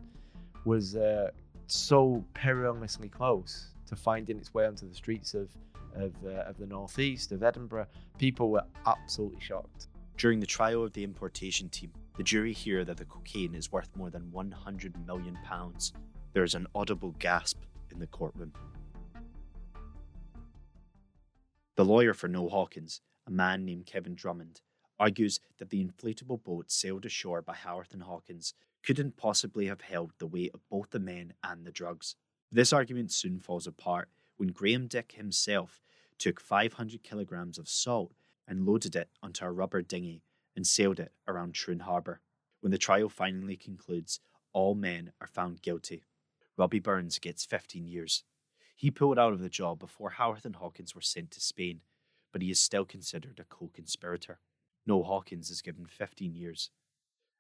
was 0.63 0.95
uh, 0.95 1.31
so 1.67 2.23
perilously 2.33 3.09
close 3.09 3.71
to 3.87 3.97
finding 3.97 4.37
its 4.37 4.53
way 4.53 4.65
onto 4.65 4.87
the 4.87 4.95
streets 4.95 5.33
of 5.33 5.49
of, 5.95 6.13
uh, 6.25 6.43
of 6.47 6.57
the 6.57 6.65
northeast 6.65 7.31
of 7.31 7.43
Edinburgh, 7.43 7.87
people 8.17 8.51
were 8.51 8.63
absolutely 8.85 9.39
shocked. 9.39 9.87
During 10.17 10.39
the 10.39 10.45
trial 10.45 10.83
of 10.83 10.93
the 10.93 11.03
importation 11.03 11.69
team, 11.69 11.91
the 12.17 12.23
jury 12.23 12.53
hear 12.53 12.83
that 12.83 12.97
the 12.97 13.05
cocaine 13.05 13.53
is 13.53 13.71
worth 13.71 13.95
more 13.95 14.09
than 14.09 14.31
100 14.31 15.05
million 15.05 15.37
pounds. 15.43 15.93
There 16.33 16.43
is 16.43 16.55
an 16.55 16.67
audible 16.73 17.15
gasp 17.19 17.59
in 17.91 17.99
the 17.99 18.07
courtroom. 18.07 18.53
The 21.75 21.85
lawyer 21.85 22.15
for 22.15 22.27
Noel 22.27 22.49
Hawkins, 22.49 23.01
a 23.27 23.31
man 23.31 23.63
named 23.63 23.85
Kevin 23.85 24.15
Drummond, 24.15 24.61
argues 24.99 25.39
that 25.59 25.69
the 25.69 25.83
inflatable 25.85 26.43
boat 26.43 26.71
sailed 26.71 27.05
ashore 27.05 27.43
by 27.43 27.53
Howarth 27.53 27.93
and 27.93 28.01
Hawkins 28.01 28.55
couldn't 28.83 29.17
possibly 29.17 29.67
have 29.67 29.81
held 29.81 30.11
the 30.17 30.25
weight 30.25 30.51
of 30.53 30.67
both 30.69 30.89
the 30.89 30.99
men 30.99 31.33
and 31.43 31.65
the 31.65 31.71
drugs. 31.71 32.15
This 32.51 32.73
argument 32.73 33.11
soon 33.11 33.39
falls 33.39 33.67
apart 33.67 34.09
when 34.37 34.49
Graham 34.49 34.87
Dick 34.87 35.13
himself 35.13 35.81
took 36.17 36.39
500 36.39 37.03
kilograms 37.03 37.57
of 37.57 37.67
salt 37.67 38.13
and 38.47 38.65
loaded 38.65 38.95
it 38.95 39.09
onto 39.21 39.45
a 39.45 39.51
rubber 39.51 39.81
dinghy 39.81 40.23
and 40.55 40.65
sailed 40.65 40.99
it 40.99 41.11
around 41.27 41.53
Troon 41.53 41.79
Harbour. 41.81 42.21
When 42.61 42.71
the 42.71 42.77
trial 42.77 43.09
finally 43.09 43.57
concludes, 43.57 44.19
all 44.53 44.73
men 44.73 45.11
are 45.21 45.27
found 45.27 45.61
guilty. 45.61 46.03
Robbie 46.57 46.79
Burns 46.79 47.19
gets 47.19 47.45
15 47.45 47.85
years. 47.85 48.23
He 48.75 48.89
pulled 48.89 49.19
out 49.19 49.33
of 49.33 49.39
the 49.39 49.49
job 49.49 49.79
before 49.79 50.11
Howarth 50.11 50.45
and 50.45 50.55
Hawkins 50.55 50.95
were 50.95 51.01
sent 51.01 51.31
to 51.31 51.41
Spain, 51.41 51.81
but 52.31 52.41
he 52.41 52.49
is 52.49 52.59
still 52.59 52.85
considered 52.85 53.39
a 53.39 53.43
co 53.43 53.69
conspirator. 53.73 54.39
Noel 54.85 55.03
Hawkins 55.03 55.49
is 55.49 55.61
given 55.61 55.85
15 55.85 56.33
years, 56.33 56.69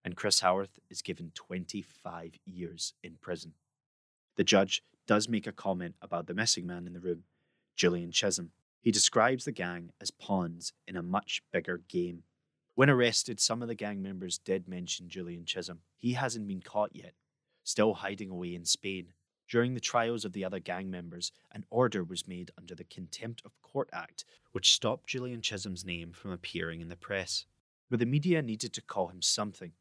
and 0.03 0.15
Chris 0.15 0.41
Howarth 0.41 0.79
is 0.89 1.01
given 1.01 1.31
25 1.33 2.35
years 2.45 2.93
in 3.03 3.15
prison. 3.21 3.53
The 4.35 4.43
judge 4.43 4.83
does 5.07 5.27
make 5.27 5.47
a 5.47 5.51
comment 5.51 5.95
about 6.01 6.27
the 6.27 6.33
missing 6.33 6.67
man 6.67 6.85
in 6.85 6.93
the 6.93 6.99
room, 6.99 7.23
Julian 7.75 8.11
Chisholm. 8.11 8.51
He 8.81 8.91
describes 8.91 9.45
the 9.45 9.51
gang 9.51 9.91
as 9.99 10.11
pawns 10.11 10.73
in 10.87 10.95
a 10.95 11.01
much 11.01 11.41
bigger 11.51 11.81
game. 11.87 12.23
When 12.75 12.89
arrested, 12.89 13.39
some 13.39 13.61
of 13.61 13.67
the 13.67 13.75
gang 13.75 14.01
members 14.01 14.37
did 14.37 14.67
mention 14.67 15.09
Julian 15.09 15.45
Chisholm. 15.45 15.79
He 15.95 16.13
hasn't 16.13 16.47
been 16.47 16.61
caught 16.61 16.91
yet, 16.93 17.13
still 17.63 17.95
hiding 17.95 18.29
away 18.29 18.53
in 18.53 18.65
Spain. 18.65 19.13
During 19.49 19.73
the 19.73 19.79
trials 19.79 20.25
of 20.25 20.33
the 20.33 20.43
other 20.43 20.59
gang 20.59 20.91
members, 20.91 21.31
an 21.51 21.63
order 21.69 22.03
was 22.03 22.27
made 22.27 22.51
under 22.57 22.75
the 22.75 22.83
Contempt 22.83 23.41
of 23.45 23.59
Court 23.61 23.89
Act, 23.93 24.25
which 24.51 24.73
stopped 24.73 25.07
Julian 25.07 25.41
Chisholm's 25.41 25.85
name 25.85 26.11
from 26.11 26.31
appearing 26.31 26.81
in 26.81 26.89
the 26.89 26.97
press. 26.97 27.45
But 27.89 27.99
the 27.99 28.05
media 28.05 28.41
needed 28.41 28.73
to 28.73 28.81
call 28.81 29.07
him 29.07 29.21
something. 29.21 29.71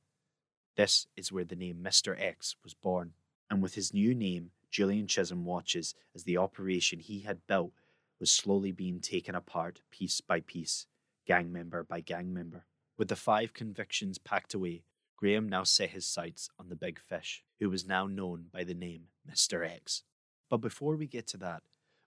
This 0.76 1.09
is 1.16 1.33
where 1.33 1.45
the 1.45 1.56
name 1.56 1.80
Mr. 1.83 2.14
X 2.18 2.54
was 2.62 2.75
born, 2.75 3.12
and 3.50 3.61
with 3.61 3.75
his 3.75 3.92
new 3.92 4.14
name, 4.14 4.52
Julian 4.76 5.06
Chisholm 5.06 5.47
watches 5.47 5.95
as 6.14 6.25
the 6.25 6.37
operation 6.37 6.99
he 6.99 7.21
had 7.21 7.47
built 7.47 7.73
was 8.21 8.30
slowly 8.30 8.73
being 8.73 9.00
taken 9.00 9.35
apart 9.35 9.80
piece 9.90 10.21
by 10.21 10.40
piece, 10.40 10.85
gang 11.26 11.50
member 11.50 11.83
by 11.83 12.02
gang 12.02 12.30
member. 12.35 12.66
With 12.99 13.09
the 13.09 13.16
five 13.16 13.54
convictions 13.54 14.18
packed 14.18 14.52
away, 14.52 14.83
Graham 15.16 15.49
now 15.49 15.64
set 15.64 15.92
his 15.92 16.04
sights 16.04 16.50
on 16.59 16.68
the 16.68 16.76
big 16.76 17.00
fish, 17.00 17.42
who 17.59 17.71
was 17.71 17.87
now 17.87 18.06
known 18.06 18.49
by 18.52 18.64
the 18.64 18.75
name 18.75 19.04
Mr. 19.26 19.66
X. 19.66 20.02
But 20.50 20.59
before 20.59 20.95
we 20.95 21.06
get 21.06 21.26
to 21.28 21.38
that, 21.38 21.62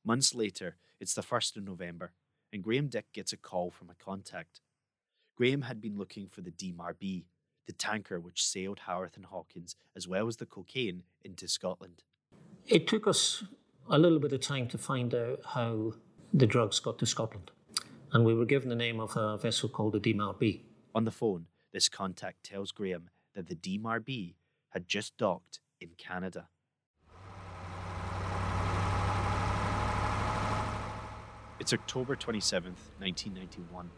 months 0.06 0.36
later, 0.36 0.78
it's 1.00 1.16
the 1.16 1.24
1st 1.24 1.58
of 1.58 1.64
November, 1.64 2.12
and 2.54 2.62
Graham 2.62 2.88
Dick 2.88 3.12
gets 3.14 3.34
a 3.34 3.38
call 3.38 3.72
from 3.72 3.90
a 3.90 3.96
contact. 3.96 4.62
Graham 5.36 5.64
had 5.64 5.82
been 5.82 5.98
looking 5.98 6.28
for 6.28 6.42
the 6.42 6.52
DMRB, 6.52 7.24
the 7.66 7.74
tanker 7.74 8.20
which 8.20 8.46
sailed 8.46 8.82
Howarth 8.82 9.18
and 9.18 9.26
Hawkins, 9.26 9.76
as 9.96 10.08
well 10.08 10.28
as 10.28 10.38
the 10.38 10.46
cocaine, 10.46 11.02
into 11.26 11.48
Scotland. 11.48 12.04
It 12.70 12.86
took 12.86 13.08
us 13.08 13.44
a 13.90 13.98
little 13.98 14.20
bit 14.20 14.32
of 14.32 14.42
time 14.42 14.68
to 14.68 14.78
find 14.78 15.16
out 15.16 15.40
how 15.44 15.94
the 16.32 16.46
drugs 16.46 16.80
got 16.80 17.00
to 17.00 17.08
Scotland. 17.08 17.50
And 18.14 18.24
we 18.24 18.36
were 18.36 18.46
given 18.46 18.70
the 18.70 18.76
name 18.76 19.00
of 19.00 19.18
a 19.18 19.40
vessel 19.40 19.70
called 19.70 19.94
the 19.94 20.00
DMRB. 20.00 20.62
On 20.94 21.04
the 21.04 21.10
phone, 21.10 21.48
this 21.74 21.90
contact 21.90 22.44
tells 22.44 22.72
Graham 22.72 23.10
that 23.34 23.48
the 23.48 23.56
DMRB 23.56 24.36
had 24.70 24.88
just 24.88 25.18
docked 25.18 25.62
in 25.82 25.90
Canada. 25.98 26.48
It's 31.60 31.74
October 31.74 32.16
27th, 32.16 32.94
1991. 33.00 33.90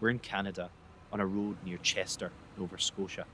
We're 0.00 0.10
in 0.10 0.18
Canada 0.18 0.70
on 1.12 1.20
a 1.20 1.26
road 1.26 1.58
near 1.64 1.78
Chester, 1.78 2.32
Nova 2.58 2.80
Scotia. 2.80 3.26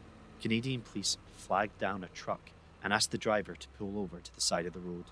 Canadian 0.43 0.83
police 0.83 1.17
flagged 1.35 1.79
down 1.79 2.05
a 2.05 2.09
truck 2.09 2.51
and 2.83 2.93
asked 2.93 3.11
the 3.11 3.19
driver 3.19 3.55
to 3.55 3.69
pull 3.69 3.99
over 3.99 4.21
to 4.21 4.35
the 4.35 4.41
side 4.41 4.67
of 4.67 4.73
the 4.73 4.81
road. 4.81 5.07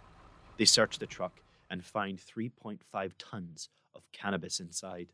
They 0.57 0.65
search 0.65 0.99
the 0.99 1.07
truck 1.07 1.41
and 1.71 1.85
find 1.85 2.19
3.5 2.19 3.13
tons 3.19 3.69
of 3.95 4.11
cannabis 4.13 4.61
inside. 4.61 5.13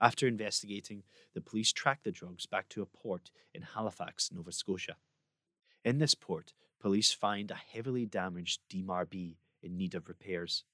After 0.00 0.26
investigating, 0.26 1.02
the 1.34 1.40
police 1.40 1.72
track 1.72 2.00
the 2.02 2.10
drugs 2.10 2.46
back 2.46 2.68
to 2.70 2.82
a 2.82 2.86
port 2.86 3.30
in 3.54 3.62
Halifax, 3.62 4.30
Nova 4.32 4.52
Scotia. 4.52 4.96
In 5.84 5.98
this 5.98 6.14
port, 6.14 6.54
police 6.80 7.12
find 7.12 7.50
a 7.50 7.54
heavily 7.54 8.06
damaged 8.06 8.60
DMRB 8.72 9.36
in 9.62 9.76
need 9.76 9.94
of 9.94 10.08
repairs. 10.08 10.64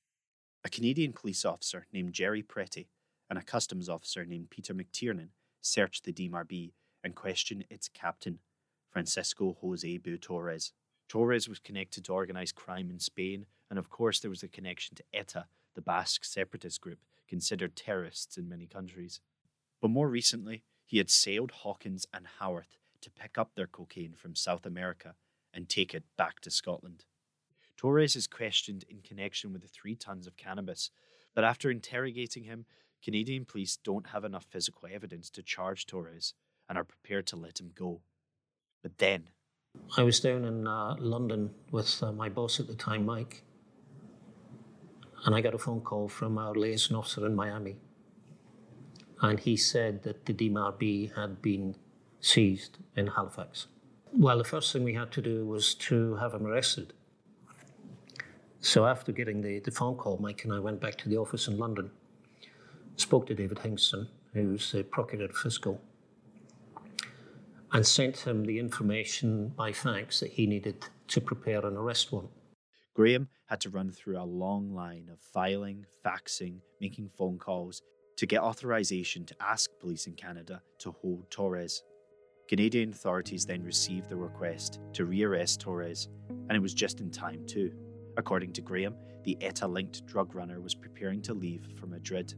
A 0.65 0.69
Canadian 0.69 1.13
police 1.13 1.45
officer 1.45 1.87
named 1.93 2.13
Jerry 2.13 2.43
Pretty 2.43 2.89
and 3.29 3.39
a 3.39 3.43
customs 3.43 3.89
officer 3.89 4.25
named 4.25 4.51
Peter 4.51 4.75
McTiernan 4.75 5.29
search 5.61 6.03
the 6.03 6.13
DMRB 6.13 6.73
and 7.03 7.15
question 7.15 7.65
its 7.71 7.89
captain, 7.89 8.39
Francisco 8.91 9.57
Jose 9.61 9.99
Bu 9.99 10.17
Torres. 10.19 10.73
Torres 11.09 11.49
was 11.49 11.59
connected 11.59 12.05
to 12.05 12.13
organized 12.13 12.55
crime 12.55 12.91
in 12.91 12.99
Spain, 12.99 13.47
and 13.71 13.79
of 13.79 13.89
course, 13.89 14.21
there 14.21 14.31
was 14.31 14.43
a 14.43 14.49
connection 14.49 14.97
to 14.97 15.05
ETA, 15.13 15.47
the 15.75 15.83
Basque 15.83 16.25
separatist 16.25 16.81
group, 16.81 16.99
considered 17.29 17.77
terrorists 17.77 18.37
in 18.37 18.49
many 18.49 18.67
countries. 18.67 19.21
But 19.81 19.91
more 19.91 20.09
recently, 20.09 20.65
he 20.85 20.99
had 20.99 21.11
sailed 21.11 21.51
Hawkins 21.51 22.07
and 22.13 22.27
Howarth 22.39 22.79
to 23.01 23.11
pick 23.11 23.39
up 23.39 23.55
their 23.55 23.67
cocaine 23.67 24.15
from 24.15 24.35
South 24.35 24.67
America 24.67 25.15
and 25.53 25.69
take 25.69 25.95
it 25.95 26.05
back 26.17 26.41
to 26.41 26.51
Scotland. 26.51 27.05
Torres 27.77 28.17
is 28.17 28.27
questioned 28.27 28.85
in 28.89 29.01
connection 29.03 29.53
with 29.53 29.63
the 29.63 29.69
three 29.69 29.95
tons 29.95 30.27
of 30.27 30.37
cannabis, 30.37 30.91
but 31.35 31.45
after 31.45 31.71
interrogating 31.71 32.45
him, 32.45 32.65
Canadian 33.03 33.45
police 33.45 33.77
don't 33.77 34.09
have 34.09 34.25
enough 34.25 34.47
physical 34.49 34.89
evidence 34.91 35.31
to 35.31 35.43
charge 35.43 35.87
Torres 35.87 36.35
and 36.69 36.79
are 36.79 36.85
prepared 36.85 37.27
to 37.29 37.37
let 37.37 37.61
him 37.61 37.71
go. 37.75 38.01
But 38.83 38.99
then, 38.99 39.29
I 39.97 40.03
was 40.03 40.21
down 40.21 40.45
in 40.45 40.67
uh, 40.67 40.97
London 40.99 41.51
with 41.71 42.03
uh, 42.03 42.13
my 42.13 42.29
boss 42.29 42.61
at 42.61 42.67
the 42.67 42.75
time, 42.75 43.07
Mike, 43.07 43.43
and 45.25 45.35
I 45.35 45.41
got 45.41 45.55
a 45.55 45.59
phone 45.59 45.81
call 45.81 46.09
from 46.09 46.39
our 46.39 46.55
liaison 46.55 46.97
officer 46.97 47.27
in 47.27 47.35
Miami. 47.35 47.77
And 49.23 49.41
he 49.41 49.57
said 49.57 50.03
that 50.03 50.27
the 50.27 50.35
DMRB 50.35 51.15
had 51.17 51.41
been 51.41 51.77
seized 52.21 52.79
in 52.95 53.07
Halifax. 53.07 53.67
Well, 54.13 54.39
the 54.39 54.45
first 54.45 54.73
thing 54.73 54.85
we 54.85 54.95
had 54.95 55.11
to 55.13 55.23
do 55.23 55.47
was 55.47 55.75
to 55.75 56.17
have 56.17 56.35
him 56.35 56.47
arrested. 56.47 56.93
So 58.61 58.87
after 58.87 59.13
getting 59.13 59.41
the, 59.43 59.61
the 59.61 59.71
phone 59.71 59.97
call, 59.97 60.19
Mike 60.19 60.45
and 60.45 60.53
I 60.53 60.59
went 60.59 60.81
back 60.81 60.97
to 60.99 61.09
the 61.09 61.17
office 61.17 61.49
in 61.49 61.59
London, 61.59 61.91
spoke 62.97 63.27
to 63.27 63.35
David 63.35 63.59
Hingston, 63.59 64.09
who's 64.33 64.73
the 64.73 64.83
Procurator 64.85 65.33
Fiscal, 65.33 65.81
and 67.77 67.87
sent 67.87 68.27
him 68.27 68.43
the 68.47 68.59
information 68.59 69.49
by 69.49 69.71
fax 69.71 70.21
that 70.21 70.31
he 70.31 70.47
needed 70.47 70.83
to 71.07 71.21
prepare 71.21 71.59
an 71.67 71.77
arrest 71.77 72.11
warrant. 72.11 72.33
Graham 72.95 73.29
had 73.51 73.61
to 73.61 73.69
run 73.69 73.93
through 73.93 74.19
a 74.19 74.25
long 74.25 74.73
line 74.73 75.11
of 75.13 75.21
filing, 75.21 75.85
faxing, 76.03 76.61
making 76.81 77.11
phone 77.11 77.37
calls 77.37 77.83
to 78.17 78.25
get 78.25 78.41
authorization 78.41 79.27
to 79.27 79.37
ask 79.43 79.69
police 79.79 80.07
in 80.07 80.15
Canada 80.15 80.63
to 80.79 80.91
hold 80.91 81.31
Torres. 81.31 81.83
Canadian 82.49 82.93
authorities 82.93 83.45
then 83.45 83.63
received 83.63 84.09
the 84.09 84.17
request 84.17 84.81
to 84.95 85.05
rearrest 85.05 85.61
Torres, 85.61 86.09
and 86.31 86.53
it 86.53 86.63
was 86.63 86.73
just 86.73 87.03
in 87.03 87.11
time 87.11 87.45
too. 87.45 87.71
According 88.17 88.55
to 88.55 88.63
Graham, 88.63 88.97
the 89.25 89.37
ETA 89.43 89.69
linked 89.69 90.07
drug 90.07 90.35
runner 90.35 90.63
was 90.63 90.75
preparing 90.75 91.21
to 91.21 91.35
leave 91.35 91.69
for 91.79 91.87
Madrid. 91.87 92.33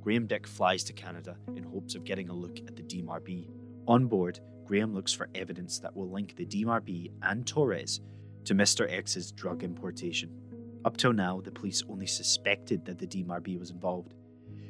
Graham 0.00 0.28
Dick 0.28 0.46
flies 0.46 0.84
to 0.84 0.92
Canada 0.92 1.36
in 1.56 1.64
hopes 1.64 1.96
of 1.96 2.04
getting 2.04 2.28
a 2.28 2.32
look 2.32 2.60
at 2.68 2.76
the 2.76 2.82
DMRB. 2.84 3.48
On 3.88 4.06
board, 4.06 4.38
Graham 4.64 4.94
looks 4.94 5.12
for 5.12 5.28
evidence 5.34 5.78
that 5.78 5.94
will 5.94 6.10
link 6.10 6.36
the 6.36 6.46
DMRB 6.46 7.10
and 7.22 7.46
Torres 7.46 8.00
to 8.44 8.54
Mr. 8.54 8.90
X's 8.90 9.32
drug 9.32 9.62
importation. 9.62 10.30
Up 10.84 10.96
till 10.96 11.12
now, 11.12 11.40
the 11.40 11.50
police 11.50 11.82
only 11.88 12.06
suspected 12.06 12.84
that 12.84 12.98
the 12.98 13.06
DMRB 13.06 13.58
was 13.58 13.70
involved. 13.70 14.14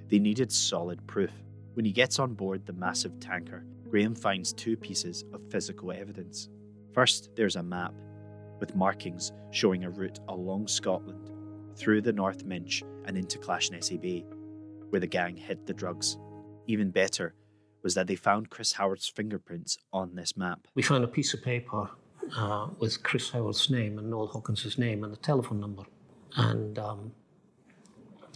They 0.08 0.18
needed 0.18 0.52
solid 0.52 1.04
proof. 1.06 1.32
When 1.74 1.84
he 1.84 1.92
gets 1.92 2.18
on 2.18 2.34
board 2.34 2.66
the 2.66 2.72
massive 2.72 3.18
tanker, 3.18 3.64
Graham 3.88 4.14
finds 4.14 4.52
two 4.52 4.76
pieces 4.76 5.24
of 5.32 5.50
physical 5.50 5.92
evidence. 5.92 6.48
First, 6.92 7.30
there's 7.34 7.56
a 7.56 7.62
map 7.62 7.94
with 8.60 8.76
markings 8.76 9.32
showing 9.50 9.84
a 9.84 9.90
route 9.90 10.20
along 10.28 10.68
Scotland, 10.68 11.30
through 11.76 12.02
the 12.02 12.12
North 12.12 12.44
Minch 12.44 12.84
and 13.04 13.16
into 13.16 13.38
Clashnessie 13.38 14.00
Bay, 14.00 14.24
where 14.90 15.00
the 15.00 15.06
gang 15.06 15.36
hid 15.36 15.66
the 15.66 15.74
drugs. 15.74 16.16
Even 16.66 16.90
better, 16.90 17.34
was 17.84 17.94
that 17.94 18.06
they 18.06 18.16
found 18.16 18.48
Chris 18.48 18.72
Howarth's 18.72 19.08
fingerprints 19.08 19.76
on 19.92 20.14
this 20.14 20.36
map. 20.36 20.66
We 20.74 20.82
found 20.82 21.04
a 21.04 21.08
piece 21.08 21.34
of 21.34 21.42
paper 21.42 21.90
uh, 22.36 22.68
with 22.78 23.02
Chris 23.02 23.30
Howarth's 23.30 23.68
name 23.68 23.98
and 23.98 24.10
Noel 24.10 24.26
Hawkins' 24.26 24.78
name 24.78 25.04
and 25.04 25.12
the 25.12 25.18
telephone 25.18 25.60
number. 25.60 25.84
And, 26.36 26.78
um, 26.78 27.12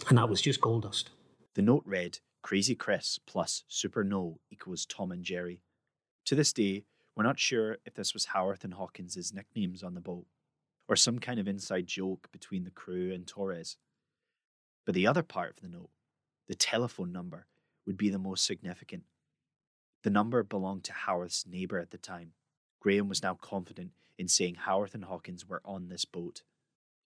and 0.09 0.19
that 0.19 0.29
was 0.29 0.43
just 0.43 0.61
gold 0.61 0.83
dust. 0.83 1.11
The 1.55 1.63
note 1.63 1.83
read 1.87 2.19
Crazy 2.43 2.75
Chris 2.75 3.19
plus 3.27 3.65
Super 3.69 4.05
Noel 4.05 4.39
equals 4.51 4.85
Tom 4.85 5.11
and 5.11 5.25
Jerry. 5.25 5.63
To 6.27 6.35
this 6.35 6.53
day, 6.53 6.85
we're 7.17 7.25
not 7.25 7.39
sure 7.41 7.79
if 7.87 7.95
this 7.95 8.13
was 8.13 8.27
Howarth 8.27 8.65
and 8.65 8.75
Hawkins' 8.75 9.33
nicknames 9.35 9.83
on 9.83 9.95
the 9.95 10.01
boat, 10.01 10.27
or 10.89 10.95
some 10.95 11.19
kind 11.19 11.41
of 11.41 11.49
inside 11.49 11.87
joke 11.87 12.29
between 12.31 12.65
the 12.65 12.71
crew 12.71 13.13
and 13.13 13.27
Torres. 13.27 13.79
But 14.85 14.95
the 14.95 15.07
other 15.07 15.23
part 15.23 15.51
of 15.57 15.63
the 15.63 15.69
note, 15.69 15.91
the 16.47 16.55
telephone 16.55 17.11
number, 17.11 17.47
would 17.87 17.97
be 17.97 18.11
the 18.11 18.19
most 18.19 18.45
significant. 18.45 19.05
The 20.09 20.15
number 20.15 20.43
belonged 20.43 20.85
to 20.85 20.95
Howarth's 20.95 21.45
neighbour 21.47 21.79
at 21.79 21.91
the 21.91 21.99
time. 21.99 22.33
Graham 22.81 23.11
was 23.11 23.23
now 23.23 23.35
confident 23.35 23.91
in 24.17 24.27
saying 24.27 24.55
Howarth 24.55 24.95
and 24.95 25.05
Hawkins 25.05 25.47
were 25.47 25.61
on 25.67 25.91
this 25.91 26.07
boat. 26.07 26.45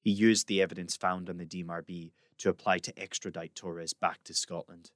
He 0.00 0.12
used 0.12 0.46
the 0.46 0.62
evidence 0.62 0.94
found 0.94 1.28
on 1.28 1.36
the 1.36 1.44
DMRB 1.44 2.12
to 2.38 2.48
apply 2.48 2.78
to 2.78 2.96
extradite 2.96 3.56
Torres 3.56 3.92
back 3.92 4.22
to 4.22 4.34
Scotland. 4.34 4.92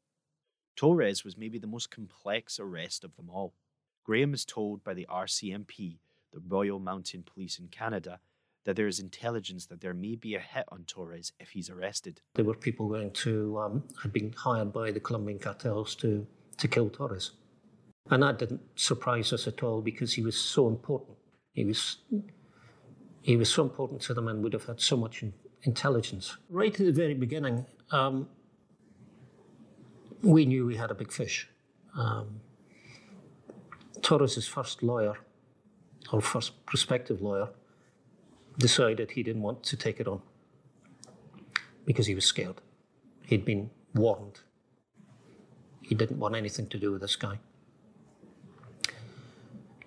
Torres 0.77 1.25
was 1.25 1.37
maybe 1.37 1.59
the 1.59 1.67
most 1.67 1.91
complex 1.91 2.61
arrest 2.61 3.03
of 3.03 3.17
them 3.17 3.29
all. 3.29 3.55
Graham 4.05 4.35
is 4.35 4.45
told 4.45 4.85
by 4.85 4.95
the 4.95 5.09
RCMP, 5.11 5.99
the 6.33 6.41
Royal 6.47 6.79
Mounted 6.79 7.27
Police 7.27 7.59
in 7.59 7.67
Canada, 7.67 8.21
that 8.67 8.77
there 8.77 8.87
is 8.87 9.01
intelligence 9.01 9.67
that 9.67 9.81
there 9.81 9.95
may 9.95 10.15
be 10.15 10.37
a 10.37 10.39
hit 10.39 10.67
on 10.69 10.85
Torres 10.85 11.33
if 11.41 11.51
he's 11.51 11.69
arrested. 11.69 12.21
There 12.35 12.45
were 12.45 12.55
people 12.55 12.89
going 12.89 13.11
to, 13.11 13.59
um, 13.59 13.83
had 14.01 14.13
been 14.13 14.33
hired 14.33 14.73
by 14.73 14.93
the 14.93 15.01
Colombian 15.01 15.41
cartels 15.41 15.97
to, 15.97 16.25
to 16.59 16.69
kill 16.69 16.89
Torres. 16.89 17.33
And 18.11 18.23
that 18.23 18.39
didn't 18.39 18.61
surprise 18.77 19.33
us 19.33 19.47
at 19.47 19.63
all 19.63 19.81
because 19.81 20.13
he 20.15 20.23
was 20.23 20.37
so 20.37 20.69
important. 20.69 21.17
He 21.53 21.65
was, 21.65 21.97
he 23.23 23.37
was 23.37 23.53
so 23.53 23.63
important 23.63 24.01
to 24.03 24.15
them 24.15 24.29
and 24.29 24.43
would 24.45 24.53
have 24.53 24.65
had 24.65 24.81
so 24.81 24.97
much 24.97 25.25
intelligence. 25.63 26.37
Right 26.49 26.73
at 26.73 26.87
the 26.87 26.93
very 26.93 27.15
beginning, 27.15 27.67
um, 27.91 28.29
we 30.23 30.47
knew 30.47 30.67
we 30.67 30.77
had 30.77 30.91
a 30.91 30.95
big 30.95 31.11
fish. 31.13 31.49
Um, 31.97 32.41
Torres's 34.03 34.47
first 34.47 34.83
lawyer, 34.83 35.15
or 36.13 36.21
first 36.21 36.65
prospective 36.67 37.21
lawyer, 37.21 37.49
decided 38.59 39.11
he 39.11 39.23
didn't 39.23 39.43
want 39.43 39.63
to 39.65 39.77
take 39.77 39.99
it 39.99 40.07
on 40.07 40.21
because 41.85 42.07
he 42.07 42.15
was 42.15 42.25
scared. 42.25 42.61
He'd 43.27 43.45
been 43.45 43.71
warned. 43.95 44.41
He 45.83 45.95
didn't 45.95 46.19
want 46.19 46.37
anything 46.37 46.69
to 46.69 46.79
do 46.79 46.93
with 46.93 47.01
this 47.01 47.17
guy. 47.17 47.39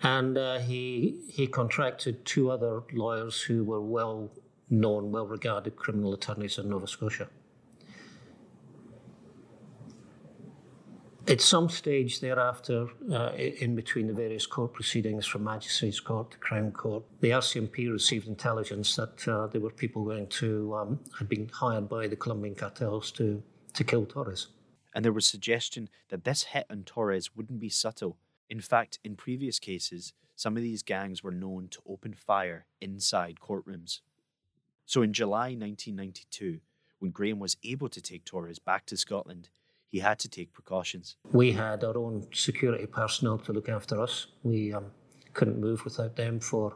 And 0.02 0.38
uh, 0.38 0.60
he, 0.60 1.20
he 1.30 1.48
contracted 1.48 2.26
two 2.26 2.52
other 2.52 2.84
lawyers 2.94 3.42
who 3.42 3.64
were 3.64 3.82
well 3.82 4.32
known, 4.70 5.12
well 5.12 5.28
regarded 5.28 5.76
criminal 5.76 6.14
attorneys 6.14 6.58
in 6.58 6.70
Nova 6.70 6.88
Scotia. 6.88 7.28
At 11.28 11.42
some 11.42 11.70
stage 11.70 12.22
thereafter, 12.22 12.88
uh, 13.12 13.34
in 13.34 13.76
between 13.76 14.08
the 14.08 14.14
various 14.14 14.48
court 14.48 14.74
proceedings 14.74 15.28
from 15.28 15.44
Magistrates 15.44 16.00
Court 16.00 16.32
to 16.32 16.38
Crown 16.40 16.72
Court, 16.72 17.04
the 17.20 17.30
RCMP 17.30 17.92
received 17.92 18.28
intelligence 18.28 18.96
that 18.96 19.28
uh, 19.28 19.46
there 19.46 19.62
were 19.62 19.70
people 19.70 20.06
going 20.06 20.26
to, 20.28 20.74
um, 20.74 21.00
had 21.20 21.30
been 21.30 21.48
hired 21.54 21.88
by 21.88 22.08
the 22.08 22.16
Colombian 22.16 22.56
cartels 22.56 23.12
to, 23.12 23.44
to 23.74 23.84
kill 23.84 24.08
Torres. 24.08 24.48
And 24.96 25.06
there 25.06 25.12
was 25.12 25.28
suggestion 25.28 25.90
that 26.10 26.24
this 26.24 26.46
hit 26.46 26.66
on 26.68 26.82
Torres 26.84 27.36
wouldn't 27.36 27.60
be 27.60 27.70
subtle. 27.70 28.18
In 28.50 28.62
fact, 28.62 29.00
in 29.04 29.16
previous 29.16 29.60
cases, 29.60 30.14
some 30.36 30.58
of 30.58 30.64
these 30.64 30.84
gangs 30.84 31.24
were 31.24 31.32
known 31.32 31.68
to 31.70 31.82
open 31.88 32.14
fire 32.14 32.66
inside 32.82 33.40
courtrooms. 33.40 34.00
So 34.86 35.04
in 35.04 35.14
July 35.14 35.50
1992, 35.50 36.62
when 36.98 37.12
Graham 37.12 37.40
was 37.40 37.58
able 37.64 37.90
to 37.90 38.02
take 38.02 38.26
Torres 38.26 38.58
back 38.58 38.86
to 38.88 38.98
Scotland, 38.98 39.50
he 39.88 40.00
had 40.00 40.18
to 40.20 40.30
take 40.30 40.54
precautions. 40.54 41.16
We 41.32 41.52
had 41.52 41.84
our 41.84 41.98
own 41.98 42.28
security 42.34 42.86
personnel 42.88 43.38
to 43.40 43.54
look 43.54 43.70
after 43.70 44.02
us. 44.02 44.28
We 44.44 44.74
um, 44.74 44.86
couldn't 45.34 45.60
move 45.60 45.84
without 45.84 46.16
them 46.16 46.40
for, 46.40 46.76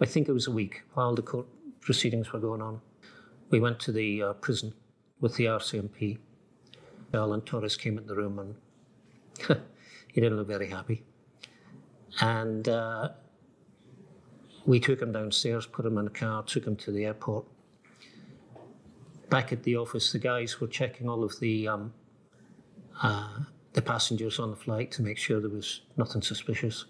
I 0.00 0.06
think 0.06 0.28
it 0.28 0.32
was 0.32 0.46
a 0.46 0.52
week 0.52 0.82
while 0.94 1.14
the 1.14 1.22
court 1.22 1.46
proceedings 1.80 2.32
were 2.32 2.40
going 2.40 2.62
on. 2.62 2.80
We 3.50 3.60
went 3.60 3.80
to 3.80 3.92
the 3.92 4.22
uh, 4.22 4.32
prison 4.34 4.74
with 5.20 5.34
the 5.36 5.46
RCMP. 5.46 6.18
Alan 7.14 7.40
Torres 7.40 7.76
came 7.76 7.98
in 7.98 8.06
the 8.06 8.14
room 8.14 8.38
and 8.38 8.54
he 10.12 10.20
didn't 10.20 10.36
look 10.36 10.48
very 10.48 10.68
happy. 10.68 11.04
And 12.20 12.68
uh, 12.68 13.10
we 14.66 14.80
took 14.80 15.00
him 15.00 15.12
downstairs, 15.12 15.66
put 15.66 15.86
him 15.86 15.98
in 15.98 16.06
a 16.06 16.10
car, 16.10 16.42
took 16.42 16.66
him 16.66 16.76
to 16.76 16.92
the 16.92 17.04
airport. 17.06 17.46
Back 19.30 19.52
at 19.52 19.62
the 19.62 19.76
office, 19.76 20.12
the 20.12 20.18
guys 20.18 20.60
were 20.60 20.66
checking 20.66 21.08
all 21.08 21.22
of 21.22 21.38
the 21.40 21.68
um, 21.68 21.92
uh, 23.02 23.40
the 23.72 23.82
passengers 23.82 24.38
on 24.38 24.50
the 24.50 24.56
flight 24.56 24.90
to 24.92 25.02
make 25.02 25.18
sure 25.18 25.40
there 25.40 25.50
was 25.50 25.82
nothing 25.96 26.22
suspicious. 26.22 26.86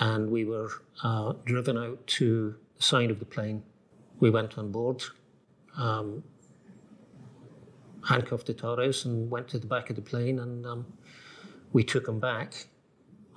And 0.00 0.30
we 0.30 0.44
were 0.44 0.70
uh, 1.02 1.34
driven 1.44 1.76
out 1.76 2.06
to 2.18 2.54
the 2.76 2.82
side 2.82 3.10
of 3.10 3.18
the 3.18 3.24
plane. 3.24 3.62
We 4.20 4.30
went 4.30 4.56
on 4.56 4.72
board, 4.72 5.02
um, 5.76 6.24
handcuffed 8.08 8.46
the 8.46 8.54
Torres, 8.54 9.04
and 9.04 9.30
went 9.30 9.48
to 9.48 9.58
the 9.58 9.66
back 9.66 9.90
of 9.90 9.96
the 9.96 10.02
plane, 10.02 10.38
and 10.38 10.64
um, 10.66 10.86
we 11.72 11.84
took 11.84 12.08
him 12.08 12.20
back 12.20 12.68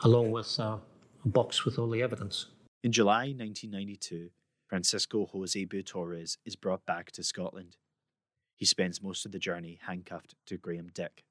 along 0.03 0.31
with 0.31 0.59
uh, 0.59 0.77
a 1.23 1.27
box 1.27 1.65
with 1.65 1.79
all 1.79 1.89
the 1.89 2.01
evidence. 2.01 2.47
In 2.83 2.91
July 2.91 3.27
1992, 3.27 4.29
Francisco 4.67 5.25
Jose 5.25 5.65
Torres 5.65 6.37
is 6.45 6.55
brought 6.55 6.85
back 6.85 7.11
to 7.11 7.23
Scotland. 7.23 7.77
He 8.55 8.65
spends 8.65 9.01
most 9.01 9.25
of 9.25 9.31
the 9.31 9.39
journey 9.39 9.79
handcuffed 9.85 10.35
to 10.45 10.57
Graham 10.57 10.89
Dick. 10.93 11.23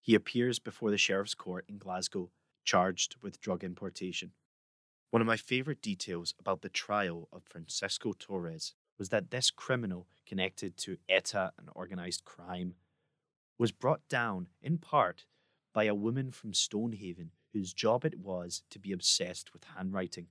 He 0.00 0.14
appears 0.14 0.58
before 0.58 0.90
the 0.90 0.98
Sheriff's 0.98 1.34
Court 1.34 1.64
in 1.68 1.78
Glasgow, 1.78 2.30
charged 2.64 3.16
with 3.22 3.40
drug 3.40 3.64
importation. 3.64 4.32
One 5.10 5.20
of 5.20 5.26
my 5.26 5.36
favourite 5.36 5.82
details 5.82 6.34
about 6.38 6.62
the 6.62 6.68
trial 6.68 7.28
of 7.32 7.42
Francisco 7.44 8.14
Torres 8.18 8.74
was 8.98 9.10
that 9.10 9.30
this 9.30 9.50
criminal 9.50 10.06
connected 10.26 10.76
to 10.78 10.98
ETA 11.08 11.52
and 11.58 11.68
organised 11.76 12.24
crime 12.24 12.74
was 13.58 13.72
brought 13.72 14.06
down 14.08 14.48
in 14.62 14.78
part 14.78 15.26
by 15.72 15.84
a 15.84 15.94
woman 15.94 16.30
from 16.30 16.54
Stonehaven 16.54 17.30
whose 17.54 17.72
job 17.72 18.04
it 18.04 18.18
was 18.18 18.62
to 18.68 18.78
be 18.78 18.92
obsessed 18.92 19.54
with 19.54 19.64
handwriting. 19.76 20.26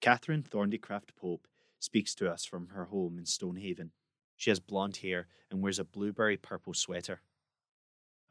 Catherine 0.00 0.42
Thorndycraft 0.42 1.16
Pope 1.16 1.48
speaks 1.80 2.14
to 2.14 2.30
us 2.30 2.44
from 2.44 2.68
her 2.68 2.84
home 2.84 3.18
in 3.18 3.26
Stonehaven. 3.26 3.90
She 4.36 4.50
has 4.50 4.60
blonde 4.60 4.98
hair 4.98 5.26
and 5.50 5.62
wears 5.62 5.78
a 5.78 5.84
blueberry 5.84 6.36
purple 6.36 6.74
sweater. 6.74 7.22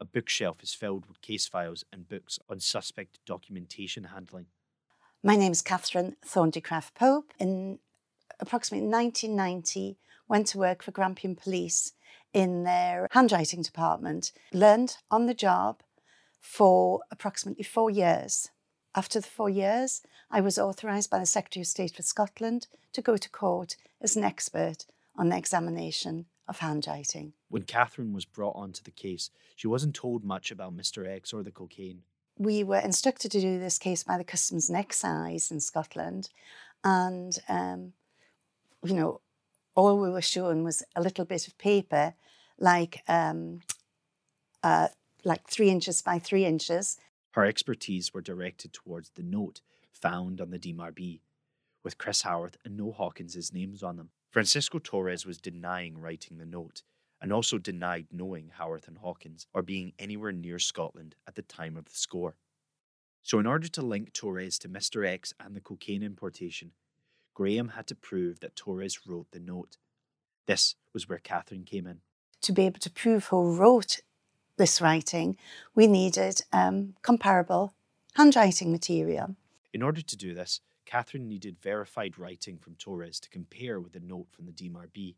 A 0.00 0.04
bookshelf 0.04 0.62
is 0.62 0.72
filled 0.72 1.06
with 1.06 1.20
case 1.20 1.46
files 1.46 1.84
and 1.92 2.08
books 2.08 2.38
on 2.48 2.60
suspect 2.60 3.18
documentation 3.26 4.04
handling. 4.04 4.46
My 5.22 5.36
name 5.36 5.52
is 5.52 5.62
Catherine 5.62 6.16
Thorndycraft 6.24 6.94
Pope. 6.94 7.32
In 7.38 7.78
approximately 8.40 8.88
1990, 8.88 9.98
went 10.28 10.46
to 10.48 10.58
work 10.58 10.82
for 10.82 10.90
Grampian 10.90 11.36
Police 11.36 11.92
in 12.32 12.64
their 12.64 13.08
handwriting 13.10 13.62
department. 13.62 14.32
Learned 14.52 14.96
on 15.10 15.26
the 15.26 15.34
job 15.34 15.82
for 16.42 17.00
approximately 17.10 17.62
four 17.62 17.88
years. 17.88 18.50
After 18.94 19.20
the 19.20 19.28
four 19.28 19.48
years, 19.48 20.02
I 20.30 20.42
was 20.42 20.58
authorised 20.58 21.08
by 21.08 21.20
the 21.20 21.24
Secretary 21.24 21.62
of 21.62 21.68
State 21.68 21.94
for 21.94 22.02
Scotland 22.02 22.66
to 22.92 23.00
go 23.00 23.16
to 23.16 23.30
court 23.30 23.76
as 24.02 24.16
an 24.16 24.24
expert 24.24 24.84
on 25.16 25.30
the 25.30 25.38
examination 25.38 26.26
of 26.48 26.58
handwriting. 26.58 27.32
When 27.48 27.62
Catherine 27.62 28.12
was 28.12 28.24
brought 28.24 28.56
onto 28.56 28.82
the 28.82 28.90
case, 28.90 29.30
she 29.56 29.68
wasn't 29.68 29.94
told 29.94 30.24
much 30.24 30.50
about 30.50 30.76
Mr. 30.76 31.08
X 31.08 31.32
or 31.32 31.42
the 31.42 31.52
cocaine. 31.52 32.02
We 32.36 32.64
were 32.64 32.80
instructed 32.80 33.30
to 33.32 33.40
do 33.40 33.58
this 33.58 33.78
case 33.78 34.02
by 34.02 34.18
the 34.18 34.24
Customs 34.24 34.68
and 34.68 34.76
Excise 34.76 35.50
in 35.50 35.60
Scotland, 35.60 36.28
and 36.82 37.38
um, 37.48 37.92
you 38.82 38.94
know, 38.94 39.20
all 39.76 40.00
we 40.00 40.10
were 40.10 40.22
shown 40.22 40.64
was 40.64 40.82
a 40.96 41.02
little 41.02 41.24
bit 41.24 41.46
of 41.46 41.56
paper, 41.56 42.14
like 42.58 43.02
um, 43.06 43.60
uh, 44.62 44.88
like 45.24 45.48
three 45.48 45.70
inches 45.70 46.02
by 46.02 46.18
three 46.18 46.44
inches. 46.44 46.98
Her 47.32 47.44
expertise 47.44 48.12
were 48.12 48.20
directed 48.20 48.72
towards 48.72 49.10
the 49.10 49.22
note 49.22 49.60
found 49.90 50.40
on 50.40 50.50
the 50.50 50.58
DMRB, 50.58 51.20
with 51.84 51.98
Chris 51.98 52.22
Howarth 52.22 52.56
and 52.64 52.76
Noel 52.76 52.92
Hawkins' 52.92 53.52
names 53.52 53.82
on 53.82 53.96
them. 53.96 54.10
Francisco 54.30 54.78
Torres 54.78 55.26
was 55.26 55.38
denying 55.38 55.98
writing 55.98 56.38
the 56.38 56.46
note 56.46 56.82
and 57.20 57.32
also 57.32 57.58
denied 57.58 58.06
knowing 58.10 58.50
Howarth 58.58 58.88
and 58.88 58.98
Hawkins 58.98 59.46
or 59.54 59.62
being 59.62 59.92
anywhere 59.98 60.32
near 60.32 60.58
Scotland 60.58 61.14
at 61.26 61.36
the 61.36 61.42
time 61.42 61.76
of 61.76 61.84
the 61.84 61.94
score. 61.94 62.36
So, 63.22 63.38
in 63.38 63.46
order 63.46 63.68
to 63.68 63.82
link 63.82 64.12
Torres 64.12 64.58
to 64.58 64.68
Mr. 64.68 65.06
X 65.06 65.32
and 65.38 65.54
the 65.54 65.60
cocaine 65.60 66.02
importation, 66.02 66.72
Graham 67.34 67.68
had 67.68 67.86
to 67.86 67.94
prove 67.94 68.40
that 68.40 68.56
Torres 68.56 69.06
wrote 69.06 69.28
the 69.30 69.38
note. 69.38 69.76
This 70.46 70.74
was 70.92 71.08
where 71.08 71.18
Catherine 71.18 71.64
came 71.64 71.86
in. 71.86 72.00
To 72.42 72.52
be 72.52 72.66
able 72.66 72.80
to 72.80 72.90
prove 72.90 73.26
who 73.26 73.54
wrote 73.54 74.00
this 74.56 74.80
writing, 74.80 75.36
we 75.74 75.86
needed 75.86 76.42
um, 76.52 76.94
comparable 77.02 77.74
handwriting 78.14 78.70
material. 78.70 79.36
In 79.72 79.82
order 79.82 80.02
to 80.02 80.16
do 80.16 80.34
this, 80.34 80.60
Catherine 80.84 81.28
needed 81.28 81.56
verified 81.62 82.18
writing 82.18 82.58
from 82.58 82.74
Torres 82.74 83.18
to 83.20 83.30
compare 83.30 83.80
with 83.80 83.96
a 83.96 84.00
note 84.00 84.26
from 84.30 84.46
the 84.46 84.52
DMRB. 84.52 85.14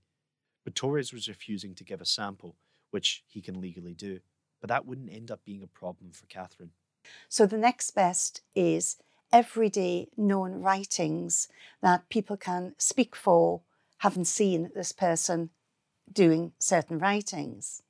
But 0.63 0.75
Torres 0.75 1.13
was 1.13 1.29
refusing 1.29 1.75
to 1.75 1.85
give 1.85 2.01
a 2.01 2.07
sample, 2.07 2.55
which 2.91 3.25
he 3.27 3.41
can 3.41 3.61
legally 3.61 3.95
do. 3.95 4.21
but 4.65 4.69
that 4.69 4.87
wouldn't 4.87 5.13
end 5.13 5.31
up 5.31 5.45
being 5.45 5.63
a 5.63 5.67
problem 5.67 6.11
for 6.11 6.25
Catherine. 6.25 6.71
So 7.29 7.45
the 7.45 7.59
next 7.59 7.91
best 7.91 8.41
is 8.55 8.97
everyday 9.31 10.09
known 10.17 10.63
writings 10.63 11.49
that 11.83 12.09
people 12.09 12.39
can 12.39 12.75
speak 12.79 13.15
for, 13.15 13.61
having 13.99 14.25
seen 14.25 14.71
this 14.75 14.91
person 14.91 15.51
doing 16.11 16.53
certain 16.59 16.99
writings. 16.99 17.83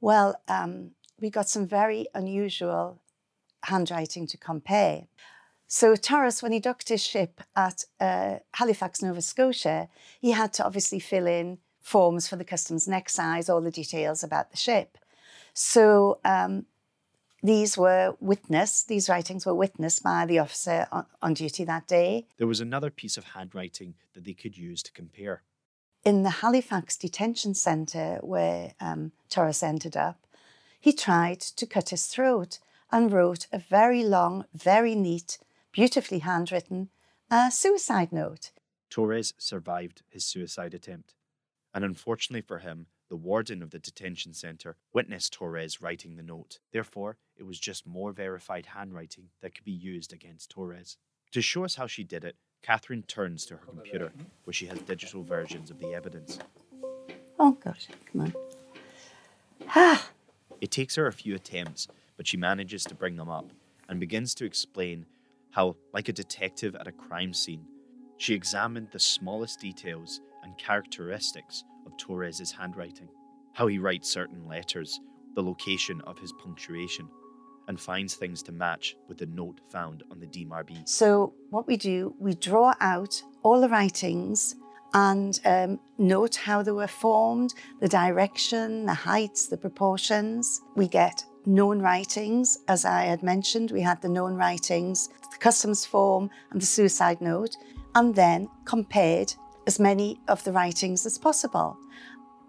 Well, 0.00 0.40
um, 0.48 0.92
we 1.20 1.30
got 1.30 1.48
some 1.48 1.66
very 1.66 2.06
unusual 2.14 3.00
handwriting 3.64 4.26
to 4.28 4.36
compare. 4.36 5.06
So 5.66 5.96
Torres, 5.96 6.42
when 6.42 6.52
he 6.52 6.60
docked 6.60 6.88
his 6.88 7.02
ship 7.02 7.40
at 7.56 7.84
uh, 7.98 8.36
Halifax, 8.54 9.02
Nova 9.02 9.22
Scotia, 9.22 9.88
he 10.20 10.32
had 10.32 10.52
to 10.54 10.64
obviously 10.64 11.00
fill 11.00 11.26
in 11.26 11.58
forms 11.80 12.28
for 12.28 12.36
the 12.36 12.44
customs 12.44 12.86
and 12.86 12.94
excise, 12.94 13.48
all 13.48 13.60
the 13.60 13.70
details 13.70 14.22
about 14.22 14.50
the 14.50 14.56
ship. 14.56 14.98
So 15.52 16.18
um, 16.24 16.66
these 17.42 17.76
were 17.76 18.16
witnessed, 18.20 18.88
these 18.88 19.08
writings 19.08 19.44
were 19.46 19.54
witnessed 19.54 20.02
by 20.02 20.26
the 20.26 20.38
officer 20.38 20.86
on, 20.90 21.06
on 21.20 21.34
duty 21.34 21.64
that 21.64 21.86
day. 21.86 22.26
There 22.38 22.46
was 22.46 22.60
another 22.60 22.90
piece 22.90 23.16
of 23.16 23.24
handwriting 23.24 23.94
that 24.14 24.24
they 24.24 24.32
could 24.32 24.56
use 24.56 24.82
to 24.84 24.92
compare. 24.92 25.42
In 26.04 26.22
the 26.22 26.30
Halifax 26.42 26.98
detention 26.98 27.54
centre 27.54 28.18
where 28.20 28.74
um, 28.78 29.12
Torres 29.30 29.62
ended 29.62 29.96
up, 29.96 30.26
he 30.78 30.92
tried 30.92 31.40
to 31.40 31.66
cut 31.66 31.88
his 31.88 32.06
throat 32.08 32.58
and 32.92 33.10
wrote 33.10 33.46
a 33.50 33.58
very 33.58 34.04
long, 34.04 34.44
very 34.52 34.94
neat, 34.94 35.38
beautifully 35.72 36.18
handwritten 36.18 36.90
uh, 37.30 37.48
suicide 37.48 38.12
note. 38.12 38.50
Torres 38.90 39.32
survived 39.38 40.02
his 40.10 40.26
suicide 40.26 40.74
attempt. 40.74 41.14
And 41.72 41.86
unfortunately 41.86 42.42
for 42.42 42.58
him, 42.58 42.86
the 43.08 43.16
warden 43.16 43.62
of 43.62 43.70
the 43.70 43.78
detention 43.78 44.34
centre 44.34 44.76
witnessed 44.92 45.32
Torres 45.32 45.80
writing 45.80 46.16
the 46.16 46.22
note. 46.22 46.58
Therefore, 46.70 47.16
it 47.34 47.44
was 47.44 47.58
just 47.58 47.86
more 47.86 48.12
verified 48.12 48.66
handwriting 48.66 49.30
that 49.40 49.54
could 49.54 49.64
be 49.64 49.72
used 49.72 50.12
against 50.12 50.50
Torres. 50.50 50.98
To 51.32 51.40
show 51.40 51.64
us 51.64 51.76
how 51.76 51.86
she 51.86 52.04
did 52.04 52.24
it, 52.24 52.36
Catherine 52.64 53.02
turns 53.02 53.44
to 53.44 53.56
her 53.56 53.66
computer, 53.66 54.10
where 54.44 54.54
she 54.54 54.64
has 54.66 54.78
digital 54.80 55.22
versions 55.22 55.70
of 55.70 55.78
the 55.78 55.92
evidence. 55.92 56.38
Oh 57.38 57.52
gosh, 57.62 57.88
come 58.10 58.22
on. 58.22 58.34
Ah, 59.68 60.10
It 60.62 60.70
takes 60.70 60.94
her 60.94 61.06
a 61.06 61.12
few 61.12 61.34
attempts, 61.34 61.88
but 62.16 62.26
she 62.26 62.38
manages 62.38 62.84
to 62.84 62.94
bring 62.94 63.16
them 63.16 63.28
up 63.28 63.52
and 63.86 64.00
begins 64.00 64.34
to 64.36 64.46
explain 64.46 65.04
how, 65.50 65.76
like 65.92 66.08
a 66.08 66.12
detective 66.12 66.74
at 66.74 66.86
a 66.86 66.92
crime 66.92 67.34
scene, 67.34 67.66
she 68.16 68.32
examined 68.32 68.88
the 68.92 68.98
smallest 68.98 69.60
details 69.60 70.22
and 70.42 70.56
characteristics 70.56 71.64
of 71.84 71.94
Torres's 71.98 72.52
handwriting, 72.52 73.08
how 73.52 73.66
he 73.66 73.78
writes 73.78 74.08
certain 74.08 74.46
letters, 74.46 75.00
the 75.34 75.42
location 75.42 76.00
of 76.06 76.18
his 76.18 76.32
punctuation, 76.32 77.10
and 77.68 77.80
finds 77.80 78.14
things 78.14 78.42
to 78.42 78.52
match 78.52 78.96
with 79.08 79.18
the 79.18 79.26
note 79.26 79.60
found 79.68 80.02
on 80.10 80.20
the 80.20 80.26
DMRB. 80.26 80.88
So, 80.88 81.34
what 81.50 81.66
we 81.66 81.76
do, 81.76 82.14
we 82.18 82.34
draw 82.34 82.74
out 82.80 83.22
all 83.42 83.60
the 83.60 83.68
writings 83.68 84.56
and 84.94 85.40
um, 85.44 85.80
note 85.98 86.36
how 86.36 86.62
they 86.62 86.70
were 86.70 86.86
formed, 86.86 87.52
the 87.80 87.88
direction, 87.88 88.86
the 88.86 88.94
heights, 88.94 89.46
the 89.48 89.56
proportions. 89.56 90.60
We 90.76 90.86
get 90.86 91.24
known 91.46 91.80
writings, 91.80 92.58
as 92.68 92.84
I 92.84 93.02
had 93.02 93.22
mentioned, 93.22 93.70
we 93.70 93.80
had 93.80 94.00
the 94.00 94.08
known 94.08 94.34
writings, 94.34 95.08
the 95.30 95.38
customs 95.38 95.84
form, 95.84 96.30
and 96.50 96.62
the 96.62 96.66
suicide 96.66 97.20
note, 97.20 97.56
and 97.94 98.14
then 98.14 98.48
compared 98.64 99.34
as 99.66 99.80
many 99.80 100.20
of 100.28 100.42
the 100.44 100.52
writings 100.52 101.04
as 101.06 101.18
possible. 101.18 101.76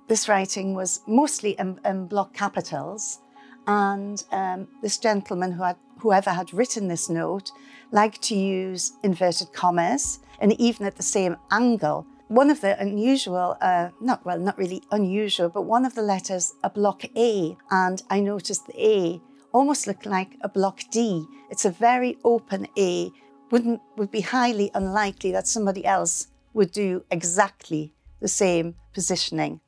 This 0.08 0.30
writing 0.30 0.76
was 0.76 1.02
mostly 1.08 1.52
in, 1.58 1.80
in 1.84 2.08
block 2.08 2.34
capitals, 2.34 3.20
and 3.68 4.24
um, 4.32 4.68
this 4.82 4.98
gentleman 4.98 5.52
who 5.52 5.64
had, 5.64 5.78
whoever 6.00 6.32
had 6.32 6.54
written 6.54 6.88
this 6.88 7.10
note 7.10 7.52
liked 7.92 8.22
to 8.24 8.36
use 8.36 8.94
inverted 9.04 9.54
commas 9.54 10.20
and 10.40 10.54
even 10.60 10.86
at 10.86 10.96
the 10.96 11.04
same 11.04 11.38
angle. 11.52 12.06
One 12.28 12.50
of 12.50 12.62
the 12.62 12.80
unusual, 12.82 13.56
uh, 13.62 13.90
not 14.02 14.26
well, 14.26 14.40
not 14.40 14.58
really 14.58 14.82
unusual, 14.92 15.50
but 15.50 15.64
one 15.64 15.86
of 15.86 15.94
the 15.94 16.02
letters, 16.02 16.54
a 16.64 16.70
block 16.70 17.06
A, 17.16 17.56
and 17.70 18.02
I 18.10 18.20
noticed 18.20 18.66
the 18.66 18.84
A 18.84 19.22
almost 19.54 19.88
looked 19.88 20.06
like 20.06 20.36
a 20.42 20.50
block 20.50 20.82
D. 20.92 21.26
It's 21.50 21.66
a 21.66 21.70
very 21.70 22.18
open 22.24 22.68
A. 22.78 23.12
Wouldn't 23.52 23.80
would 23.96 24.12
be 24.12 24.22
highly 24.22 24.72
unlikely 24.74 25.32
that 25.34 25.48
somebody 25.48 25.86
else 25.86 26.28
would 26.54 26.72
do 26.72 27.04
exactly 27.12 27.94
the 28.22 28.28
same 28.28 28.76
positioning 28.94 29.62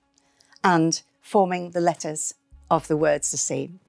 and 0.64 1.02
forming 1.22 1.72
the 1.72 1.82
letters 1.82 2.34
of 2.72 2.88
the 2.88 2.98
words 2.98 3.32
the 3.32 3.38
same. 3.38 3.80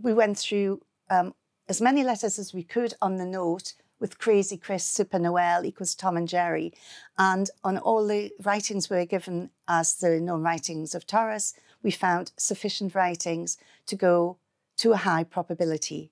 We 0.00 0.12
went 0.12 0.38
through 0.38 0.82
um, 1.10 1.34
as 1.68 1.80
many 1.80 2.04
letters 2.04 2.38
as 2.38 2.54
we 2.54 2.62
could 2.62 2.94
on 3.00 3.16
the 3.16 3.24
note 3.24 3.74
with 3.98 4.18
Crazy 4.18 4.56
Chris, 4.56 4.84
Super 4.84 5.18
Noel 5.18 5.64
equals 5.64 5.94
Tom 5.94 6.16
and 6.16 6.28
Jerry. 6.28 6.72
And 7.18 7.48
on 7.64 7.78
all 7.78 8.06
the 8.06 8.30
writings 8.42 8.90
we 8.90 8.96
were 8.96 9.06
given 9.06 9.50
as 9.66 9.94
the 9.94 10.20
known 10.20 10.42
writings 10.42 10.94
of 10.94 11.06
Torres, 11.06 11.54
we 11.82 11.90
found 11.90 12.32
sufficient 12.36 12.94
writings 12.94 13.56
to 13.86 13.96
go 13.96 14.36
to 14.78 14.92
a 14.92 14.98
high 14.98 15.24
probability 15.24 16.10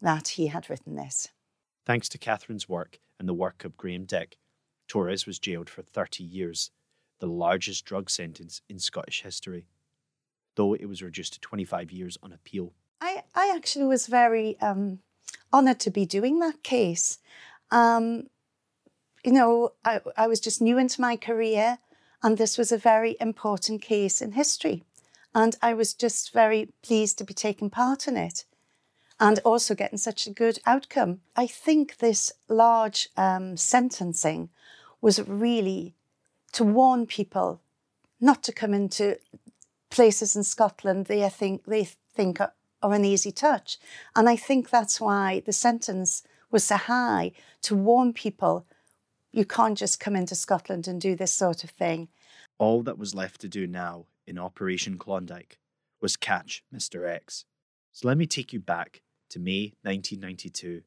that 0.00 0.28
he 0.28 0.46
had 0.46 0.70
written 0.70 0.96
this. 0.96 1.28
Thanks 1.84 2.08
to 2.10 2.18
Catherine's 2.18 2.68
work 2.68 2.98
and 3.18 3.28
the 3.28 3.34
work 3.34 3.64
of 3.64 3.76
Graham 3.76 4.04
Dick, 4.04 4.38
Torres 4.88 5.26
was 5.26 5.38
jailed 5.38 5.68
for 5.68 5.82
30 5.82 6.24
years, 6.24 6.70
the 7.18 7.26
largest 7.26 7.84
drug 7.84 8.08
sentence 8.08 8.62
in 8.68 8.78
Scottish 8.78 9.22
history, 9.22 9.66
though 10.54 10.74
it 10.74 10.88
was 10.88 11.02
reduced 11.02 11.34
to 11.34 11.40
25 11.40 11.90
years 11.90 12.16
on 12.22 12.32
appeal. 12.32 12.72
I, 13.00 13.22
I 13.34 13.52
actually 13.54 13.86
was 13.86 14.06
very 14.06 14.58
um, 14.60 15.00
honoured 15.52 15.80
to 15.80 15.90
be 15.90 16.06
doing 16.06 16.38
that 16.40 16.62
case. 16.62 17.18
Um, 17.70 18.28
you 19.24 19.32
know, 19.32 19.72
I, 19.84 20.00
I 20.16 20.26
was 20.26 20.40
just 20.40 20.62
new 20.62 20.78
into 20.78 21.00
my 21.00 21.16
career, 21.16 21.78
and 22.22 22.38
this 22.38 22.56
was 22.56 22.72
a 22.72 22.78
very 22.78 23.16
important 23.20 23.82
case 23.82 24.22
in 24.22 24.32
history. 24.32 24.82
And 25.34 25.56
I 25.60 25.74
was 25.74 25.92
just 25.92 26.32
very 26.32 26.70
pleased 26.82 27.18
to 27.18 27.24
be 27.24 27.34
taking 27.34 27.68
part 27.68 28.08
in 28.08 28.16
it 28.16 28.44
and 29.18 29.38
also 29.44 29.74
getting 29.74 29.98
such 29.98 30.26
a 30.26 30.32
good 30.32 30.58
outcome. 30.66 31.20
I 31.36 31.46
think 31.46 31.98
this 31.98 32.32
large 32.48 33.08
um, 33.16 33.56
sentencing 33.56 34.50
was 35.00 35.26
really 35.26 35.94
to 36.52 36.64
warn 36.64 37.06
people 37.06 37.60
not 38.20 38.42
to 38.44 38.52
come 38.52 38.72
into 38.72 39.18
places 39.90 40.34
in 40.36 40.42
Scotland 40.42 41.06
they 41.06 41.28
think 41.28 41.64
they 41.64 41.84
think 41.84 42.40
are 42.92 42.96
an 42.96 43.04
easy 43.04 43.32
touch. 43.32 43.78
And 44.14 44.28
I 44.28 44.36
think 44.36 44.70
that's 44.70 45.00
why 45.00 45.42
the 45.44 45.52
sentence 45.52 46.22
was 46.50 46.64
so 46.64 46.76
high 46.76 47.32
to 47.62 47.74
warn 47.74 48.12
people 48.12 48.66
you 49.32 49.44
can't 49.44 49.76
just 49.76 50.00
come 50.00 50.16
into 50.16 50.34
Scotland 50.34 50.88
and 50.88 51.00
do 51.00 51.14
this 51.14 51.32
sort 51.32 51.62
of 51.62 51.70
thing. 51.70 52.08
All 52.58 52.82
that 52.84 52.98
was 52.98 53.14
left 53.14 53.40
to 53.42 53.48
do 53.48 53.66
now 53.66 54.06
in 54.26 54.38
Operation 54.38 54.96
Klondike 54.96 55.58
was 56.00 56.16
catch 56.16 56.64
Mr. 56.74 57.06
X. 57.06 57.44
So 57.92 58.08
let 58.08 58.16
me 58.16 58.26
take 58.26 58.52
you 58.52 58.60
back 58.60 59.02
to 59.30 59.38
May 59.38 59.74
1992, 59.82 60.82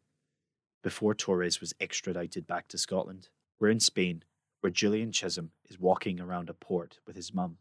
before 0.81 1.13
Torres 1.13 1.59
was 1.59 1.73
extradited 1.79 2.47
back 2.47 2.67
to 2.69 2.77
Scotland. 2.77 3.29
We're 3.59 3.69
in 3.69 3.79
Spain, 3.79 4.23
where 4.61 4.71
Julian 4.71 5.11
Chisholm 5.11 5.51
is 5.69 5.79
walking 5.79 6.19
around 6.19 6.49
a 6.49 6.53
port 6.53 6.99
with 7.05 7.15
his 7.15 7.33
mum. 7.33 7.57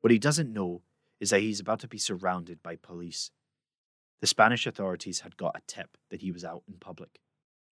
What 0.00 0.12
he 0.12 0.18
doesn't 0.18 0.52
know 0.52 0.82
is 1.20 1.30
that 1.30 1.40
he's 1.40 1.60
about 1.60 1.80
to 1.80 1.88
be 1.88 1.98
surrounded 1.98 2.62
by 2.62 2.76
police. 2.76 3.30
The 4.22 4.28
Spanish 4.28 4.68
authorities 4.68 5.20
had 5.20 5.36
got 5.36 5.56
a 5.56 5.62
tip 5.66 5.98
that 6.10 6.20
he 6.20 6.30
was 6.30 6.44
out 6.44 6.62
in 6.68 6.74
public. 6.74 7.18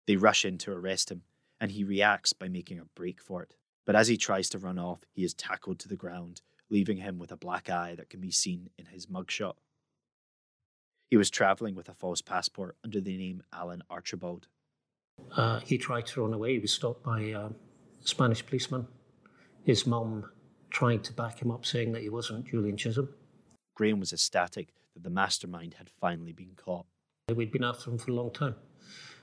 They 0.07 0.17
rush 0.17 0.47
in 0.47 0.57
to 0.59 0.73
arrest 0.73 1.11
him, 1.11 1.25
and 1.61 1.71
he 1.71 1.85
reacts 1.85 2.33
by 2.33 2.49
making 2.49 2.79
a 2.79 2.87
break 2.97 3.21
for 3.21 3.43
it. 3.43 3.55
But 3.85 3.95
as 3.95 4.09
he 4.09 4.17
tries 4.17 4.49
to 4.51 4.59
run 4.59 4.79
off, 4.79 5.05
he 5.13 5.25
is 5.25 5.35
tackled 5.35 5.79
to 5.81 5.89
the 5.89 5.95
ground, 5.95 6.41
leaving 6.71 6.97
him 6.97 7.19
with 7.19 7.31
a 7.31 7.37
black 7.37 7.69
eye 7.69 7.95
that 7.97 8.09
can 8.09 8.21
be 8.21 8.31
seen 8.31 8.71
in 8.79 8.87
his 8.87 9.05
mugshot. 9.09 9.57
He 11.11 11.19
was 11.19 11.29
travelling 11.29 11.75
with 11.75 11.91
a 11.91 11.95
false 11.95 12.23
passport 12.23 12.77
under 12.83 13.03
the 13.03 13.19
name 13.19 13.43
Alan 13.53 13.83
Archibald. 13.91 14.49
Uh, 15.37 15.61
he 15.61 15.77
tried 15.77 16.07
to 16.07 16.23
run 16.23 16.33
away. 16.33 16.55
He 16.55 16.61
was 16.61 16.73
stopped 16.73 17.03
by 17.03 17.31
uh, 17.33 17.51
a 17.51 18.09
Spanish 18.09 18.45
policeman. 18.47 18.87
His 19.65 19.87
mum 19.87 20.31
tried 20.71 21.05
to 21.05 21.13
back 21.13 21.43
him 21.43 21.51
up, 21.51 21.67
saying 21.67 21.93
that 21.93 22.01
he 22.01 22.09
wasn't 22.09 22.47
Julian 22.47 22.79
Chisholm. 22.79 23.11
Graham 23.75 24.01
was 24.01 24.15
ecstatic 24.15 24.71
that 24.99 25.05
the 25.09 25.15
mastermind 25.15 25.75
had 25.75 25.89
finally 25.89 26.33
been 26.33 26.51
caught. 26.57 26.85
We'd 27.33 27.53
been 27.53 27.63
after 27.63 27.91
him 27.91 27.99
for 27.99 28.11
a 28.11 28.15
long 28.15 28.33
time. 28.33 28.57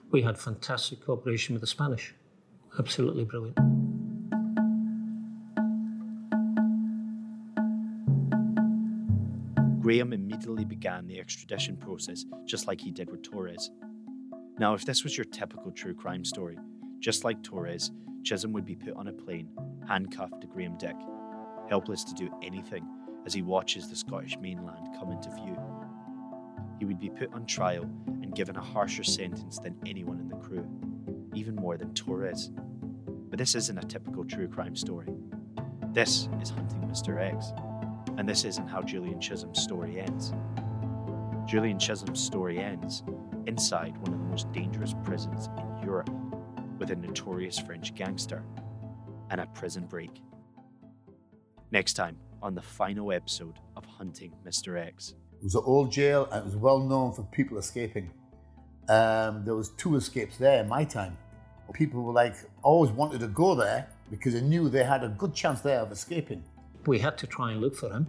We 0.09 0.21
had 0.21 0.37
fantastic 0.37 1.05
cooperation 1.05 1.53
with 1.53 1.59
the 1.61 1.67
Spanish. 1.67 2.15
Absolutely 2.79 3.25
brilliant. 3.25 3.57
Graham 9.81 10.13
immediately 10.13 10.63
began 10.63 11.07
the 11.07 11.19
extradition 11.19 11.75
process, 11.75 12.23
just 12.45 12.67
like 12.67 12.79
he 12.79 12.91
did 12.91 13.09
with 13.09 13.21
Torres. 13.21 13.69
Now, 14.57 14.73
if 14.75 14.85
this 14.85 15.03
was 15.03 15.17
your 15.17 15.25
typical 15.25 15.71
true 15.71 15.93
crime 15.93 16.23
story, 16.23 16.57
just 16.99 17.25
like 17.25 17.43
Torres, 17.43 17.91
Chisholm 18.23 18.53
would 18.53 18.65
be 18.65 18.75
put 18.75 18.95
on 18.95 19.09
a 19.09 19.13
plane, 19.13 19.49
handcuffed 19.87 20.39
to 20.39 20.47
Graham 20.47 20.77
Dick, 20.77 20.95
helpless 21.67 22.05
to 22.05 22.13
do 22.13 22.29
anything 22.41 22.87
as 23.25 23.33
he 23.33 23.41
watches 23.41 23.89
the 23.89 23.95
Scottish 23.95 24.37
mainland 24.39 24.89
come 24.99 25.11
into 25.11 25.29
view. 25.31 25.57
He 26.79 26.85
would 26.85 26.99
be 26.99 27.09
put 27.09 27.33
on 27.33 27.45
trial 27.45 27.83
and 28.21 28.35
given 28.35 28.55
a 28.55 28.61
harsher 28.61 29.03
sentence 29.03 29.59
than 29.59 29.75
anyone 29.85 30.19
in 30.19 30.29
the 30.29 30.35
crew, 30.35 30.67
even 31.33 31.55
more 31.55 31.77
than 31.77 31.93
Torres. 31.93 32.51
But 33.29 33.39
this 33.39 33.55
isn't 33.55 33.77
a 33.77 33.87
typical 33.87 34.23
true 34.25 34.47
crime 34.47 34.75
story. 34.75 35.07
This 35.93 36.29
is 36.41 36.49
Hunting 36.49 36.81
Mr. 36.81 37.19
X, 37.21 37.53
and 38.17 38.27
this 38.27 38.43
isn't 38.43 38.67
how 38.67 38.81
Julian 38.81 39.19
Chisholm's 39.19 39.61
story 39.61 39.99
ends. 39.99 40.33
Julian 41.47 41.79
Chisholm's 41.79 42.23
story 42.23 42.59
ends 42.59 43.03
inside 43.47 43.97
one 43.99 44.13
of 44.13 44.19
the 44.19 44.25
most 44.25 44.51
dangerous 44.51 44.93
prisons 45.03 45.49
in 45.57 45.85
Europe 45.85 46.09
with 46.77 46.91
a 46.91 46.95
notorious 46.95 47.57
French 47.57 47.95
gangster 47.95 48.43
and 49.29 49.39
a 49.39 49.45
prison 49.47 49.85
break. 49.85 50.21
Next 51.71 51.93
time 51.93 52.17
on 52.41 52.55
the 52.55 52.61
final 52.61 53.11
episode 53.11 53.59
of 53.75 53.85
Hunting 53.85 54.33
Mr. 54.45 54.79
X. 54.79 55.15
It 55.39 55.43
was 55.43 55.55
an 55.55 55.63
old 55.65 55.91
jail 55.91 56.27
and 56.31 56.41
it 56.41 56.45
was 56.45 56.55
well 56.55 56.79
known 56.79 57.13
for 57.13 57.23
people 57.23 57.57
escaping. 57.57 58.11
Um, 58.89 59.43
there 59.45 59.55
was 59.55 59.69
two 59.69 59.95
escapes 59.95 60.37
there 60.37 60.61
in 60.61 60.69
my 60.69 60.83
time. 60.83 61.17
People 61.73 62.03
were 62.03 62.13
like 62.13 62.35
always 62.61 62.91
wanted 62.91 63.19
to 63.21 63.27
go 63.27 63.55
there 63.55 63.87
because 64.09 64.33
they 64.33 64.41
knew 64.41 64.69
they 64.69 64.83
had 64.83 65.03
a 65.03 65.09
good 65.09 65.33
chance 65.33 65.61
there 65.61 65.79
of 65.79 65.91
escaping. 65.91 66.43
We 66.85 66.99
had 66.99 67.17
to 67.17 67.27
try 67.27 67.51
and 67.51 67.61
look 67.61 67.75
for 67.75 67.89
him, 67.89 68.05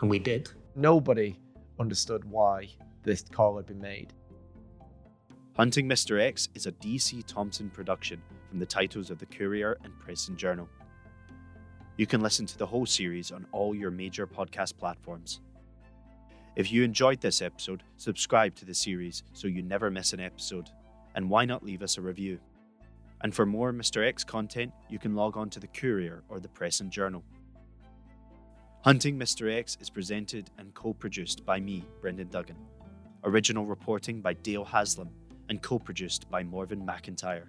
and 0.00 0.08
we 0.08 0.18
did. 0.18 0.50
Nobody 0.74 1.38
understood 1.78 2.24
why 2.24 2.68
this 3.02 3.22
call 3.22 3.56
had 3.56 3.66
been 3.66 3.80
made. 3.80 4.14
Hunting 5.56 5.88
Mr. 5.88 6.20
X 6.20 6.48
is 6.54 6.66
a 6.66 6.72
DC 6.72 7.26
Thomson 7.26 7.68
production 7.68 8.22
from 8.48 8.58
the 8.58 8.66
titles 8.66 9.10
of 9.10 9.18
the 9.18 9.26
Courier 9.26 9.76
and 9.84 9.98
Press 9.98 10.28
and 10.28 10.38
Journal. 10.38 10.68
You 11.98 12.06
can 12.06 12.20
listen 12.20 12.46
to 12.46 12.56
the 12.56 12.64
whole 12.64 12.86
series 12.86 13.32
on 13.32 13.44
all 13.50 13.74
your 13.74 13.90
major 13.90 14.24
podcast 14.24 14.78
platforms. 14.78 15.40
If 16.54 16.70
you 16.70 16.84
enjoyed 16.84 17.20
this 17.20 17.42
episode, 17.42 17.82
subscribe 17.96 18.54
to 18.54 18.64
the 18.64 18.72
series 18.72 19.24
so 19.32 19.48
you 19.48 19.64
never 19.64 19.90
miss 19.90 20.12
an 20.12 20.20
episode. 20.20 20.70
And 21.16 21.28
why 21.28 21.44
not 21.44 21.64
leave 21.64 21.82
us 21.82 21.98
a 21.98 22.00
review? 22.00 22.38
And 23.22 23.34
for 23.34 23.44
more 23.44 23.72
Mr. 23.72 24.06
X 24.06 24.22
content, 24.22 24.72
you 24.88 25.00
can 25.00 25.16
log 25.16 25.36
on 25.36 25.50
to 25.50 25.58
the 25.58 25.66
Courier 25.66 26.22
or 26.28 26.38
the 26.38 26.48
Press 26.48 26.78
and 26.78 26.92
Journal. 26.92 27.24
Hunting 28.82 29.18
Mr. 29.18 29.52
X 29.52 29.76
is 29.80 29.90
presented 29.90 30.52
and 30.56 30.72
co 30.74 30.94
produced 30.94 31.44
by 31.44 31.58
me, 31.58 31.84
Brendan 32.00 32.28
Duggan. 32.28 32.58
Original 33.24 33.66
reporting 33.66 34.20
by 34.20 34.34
Dale 34.34 34.64
Haslam 34.64 35.10
and 35.48 35.60
co 35.62 35.80
produced 35.80 36.30
by 36.30 36.44
Morven 36.44 36.86
McIntyre. 36.86 37.48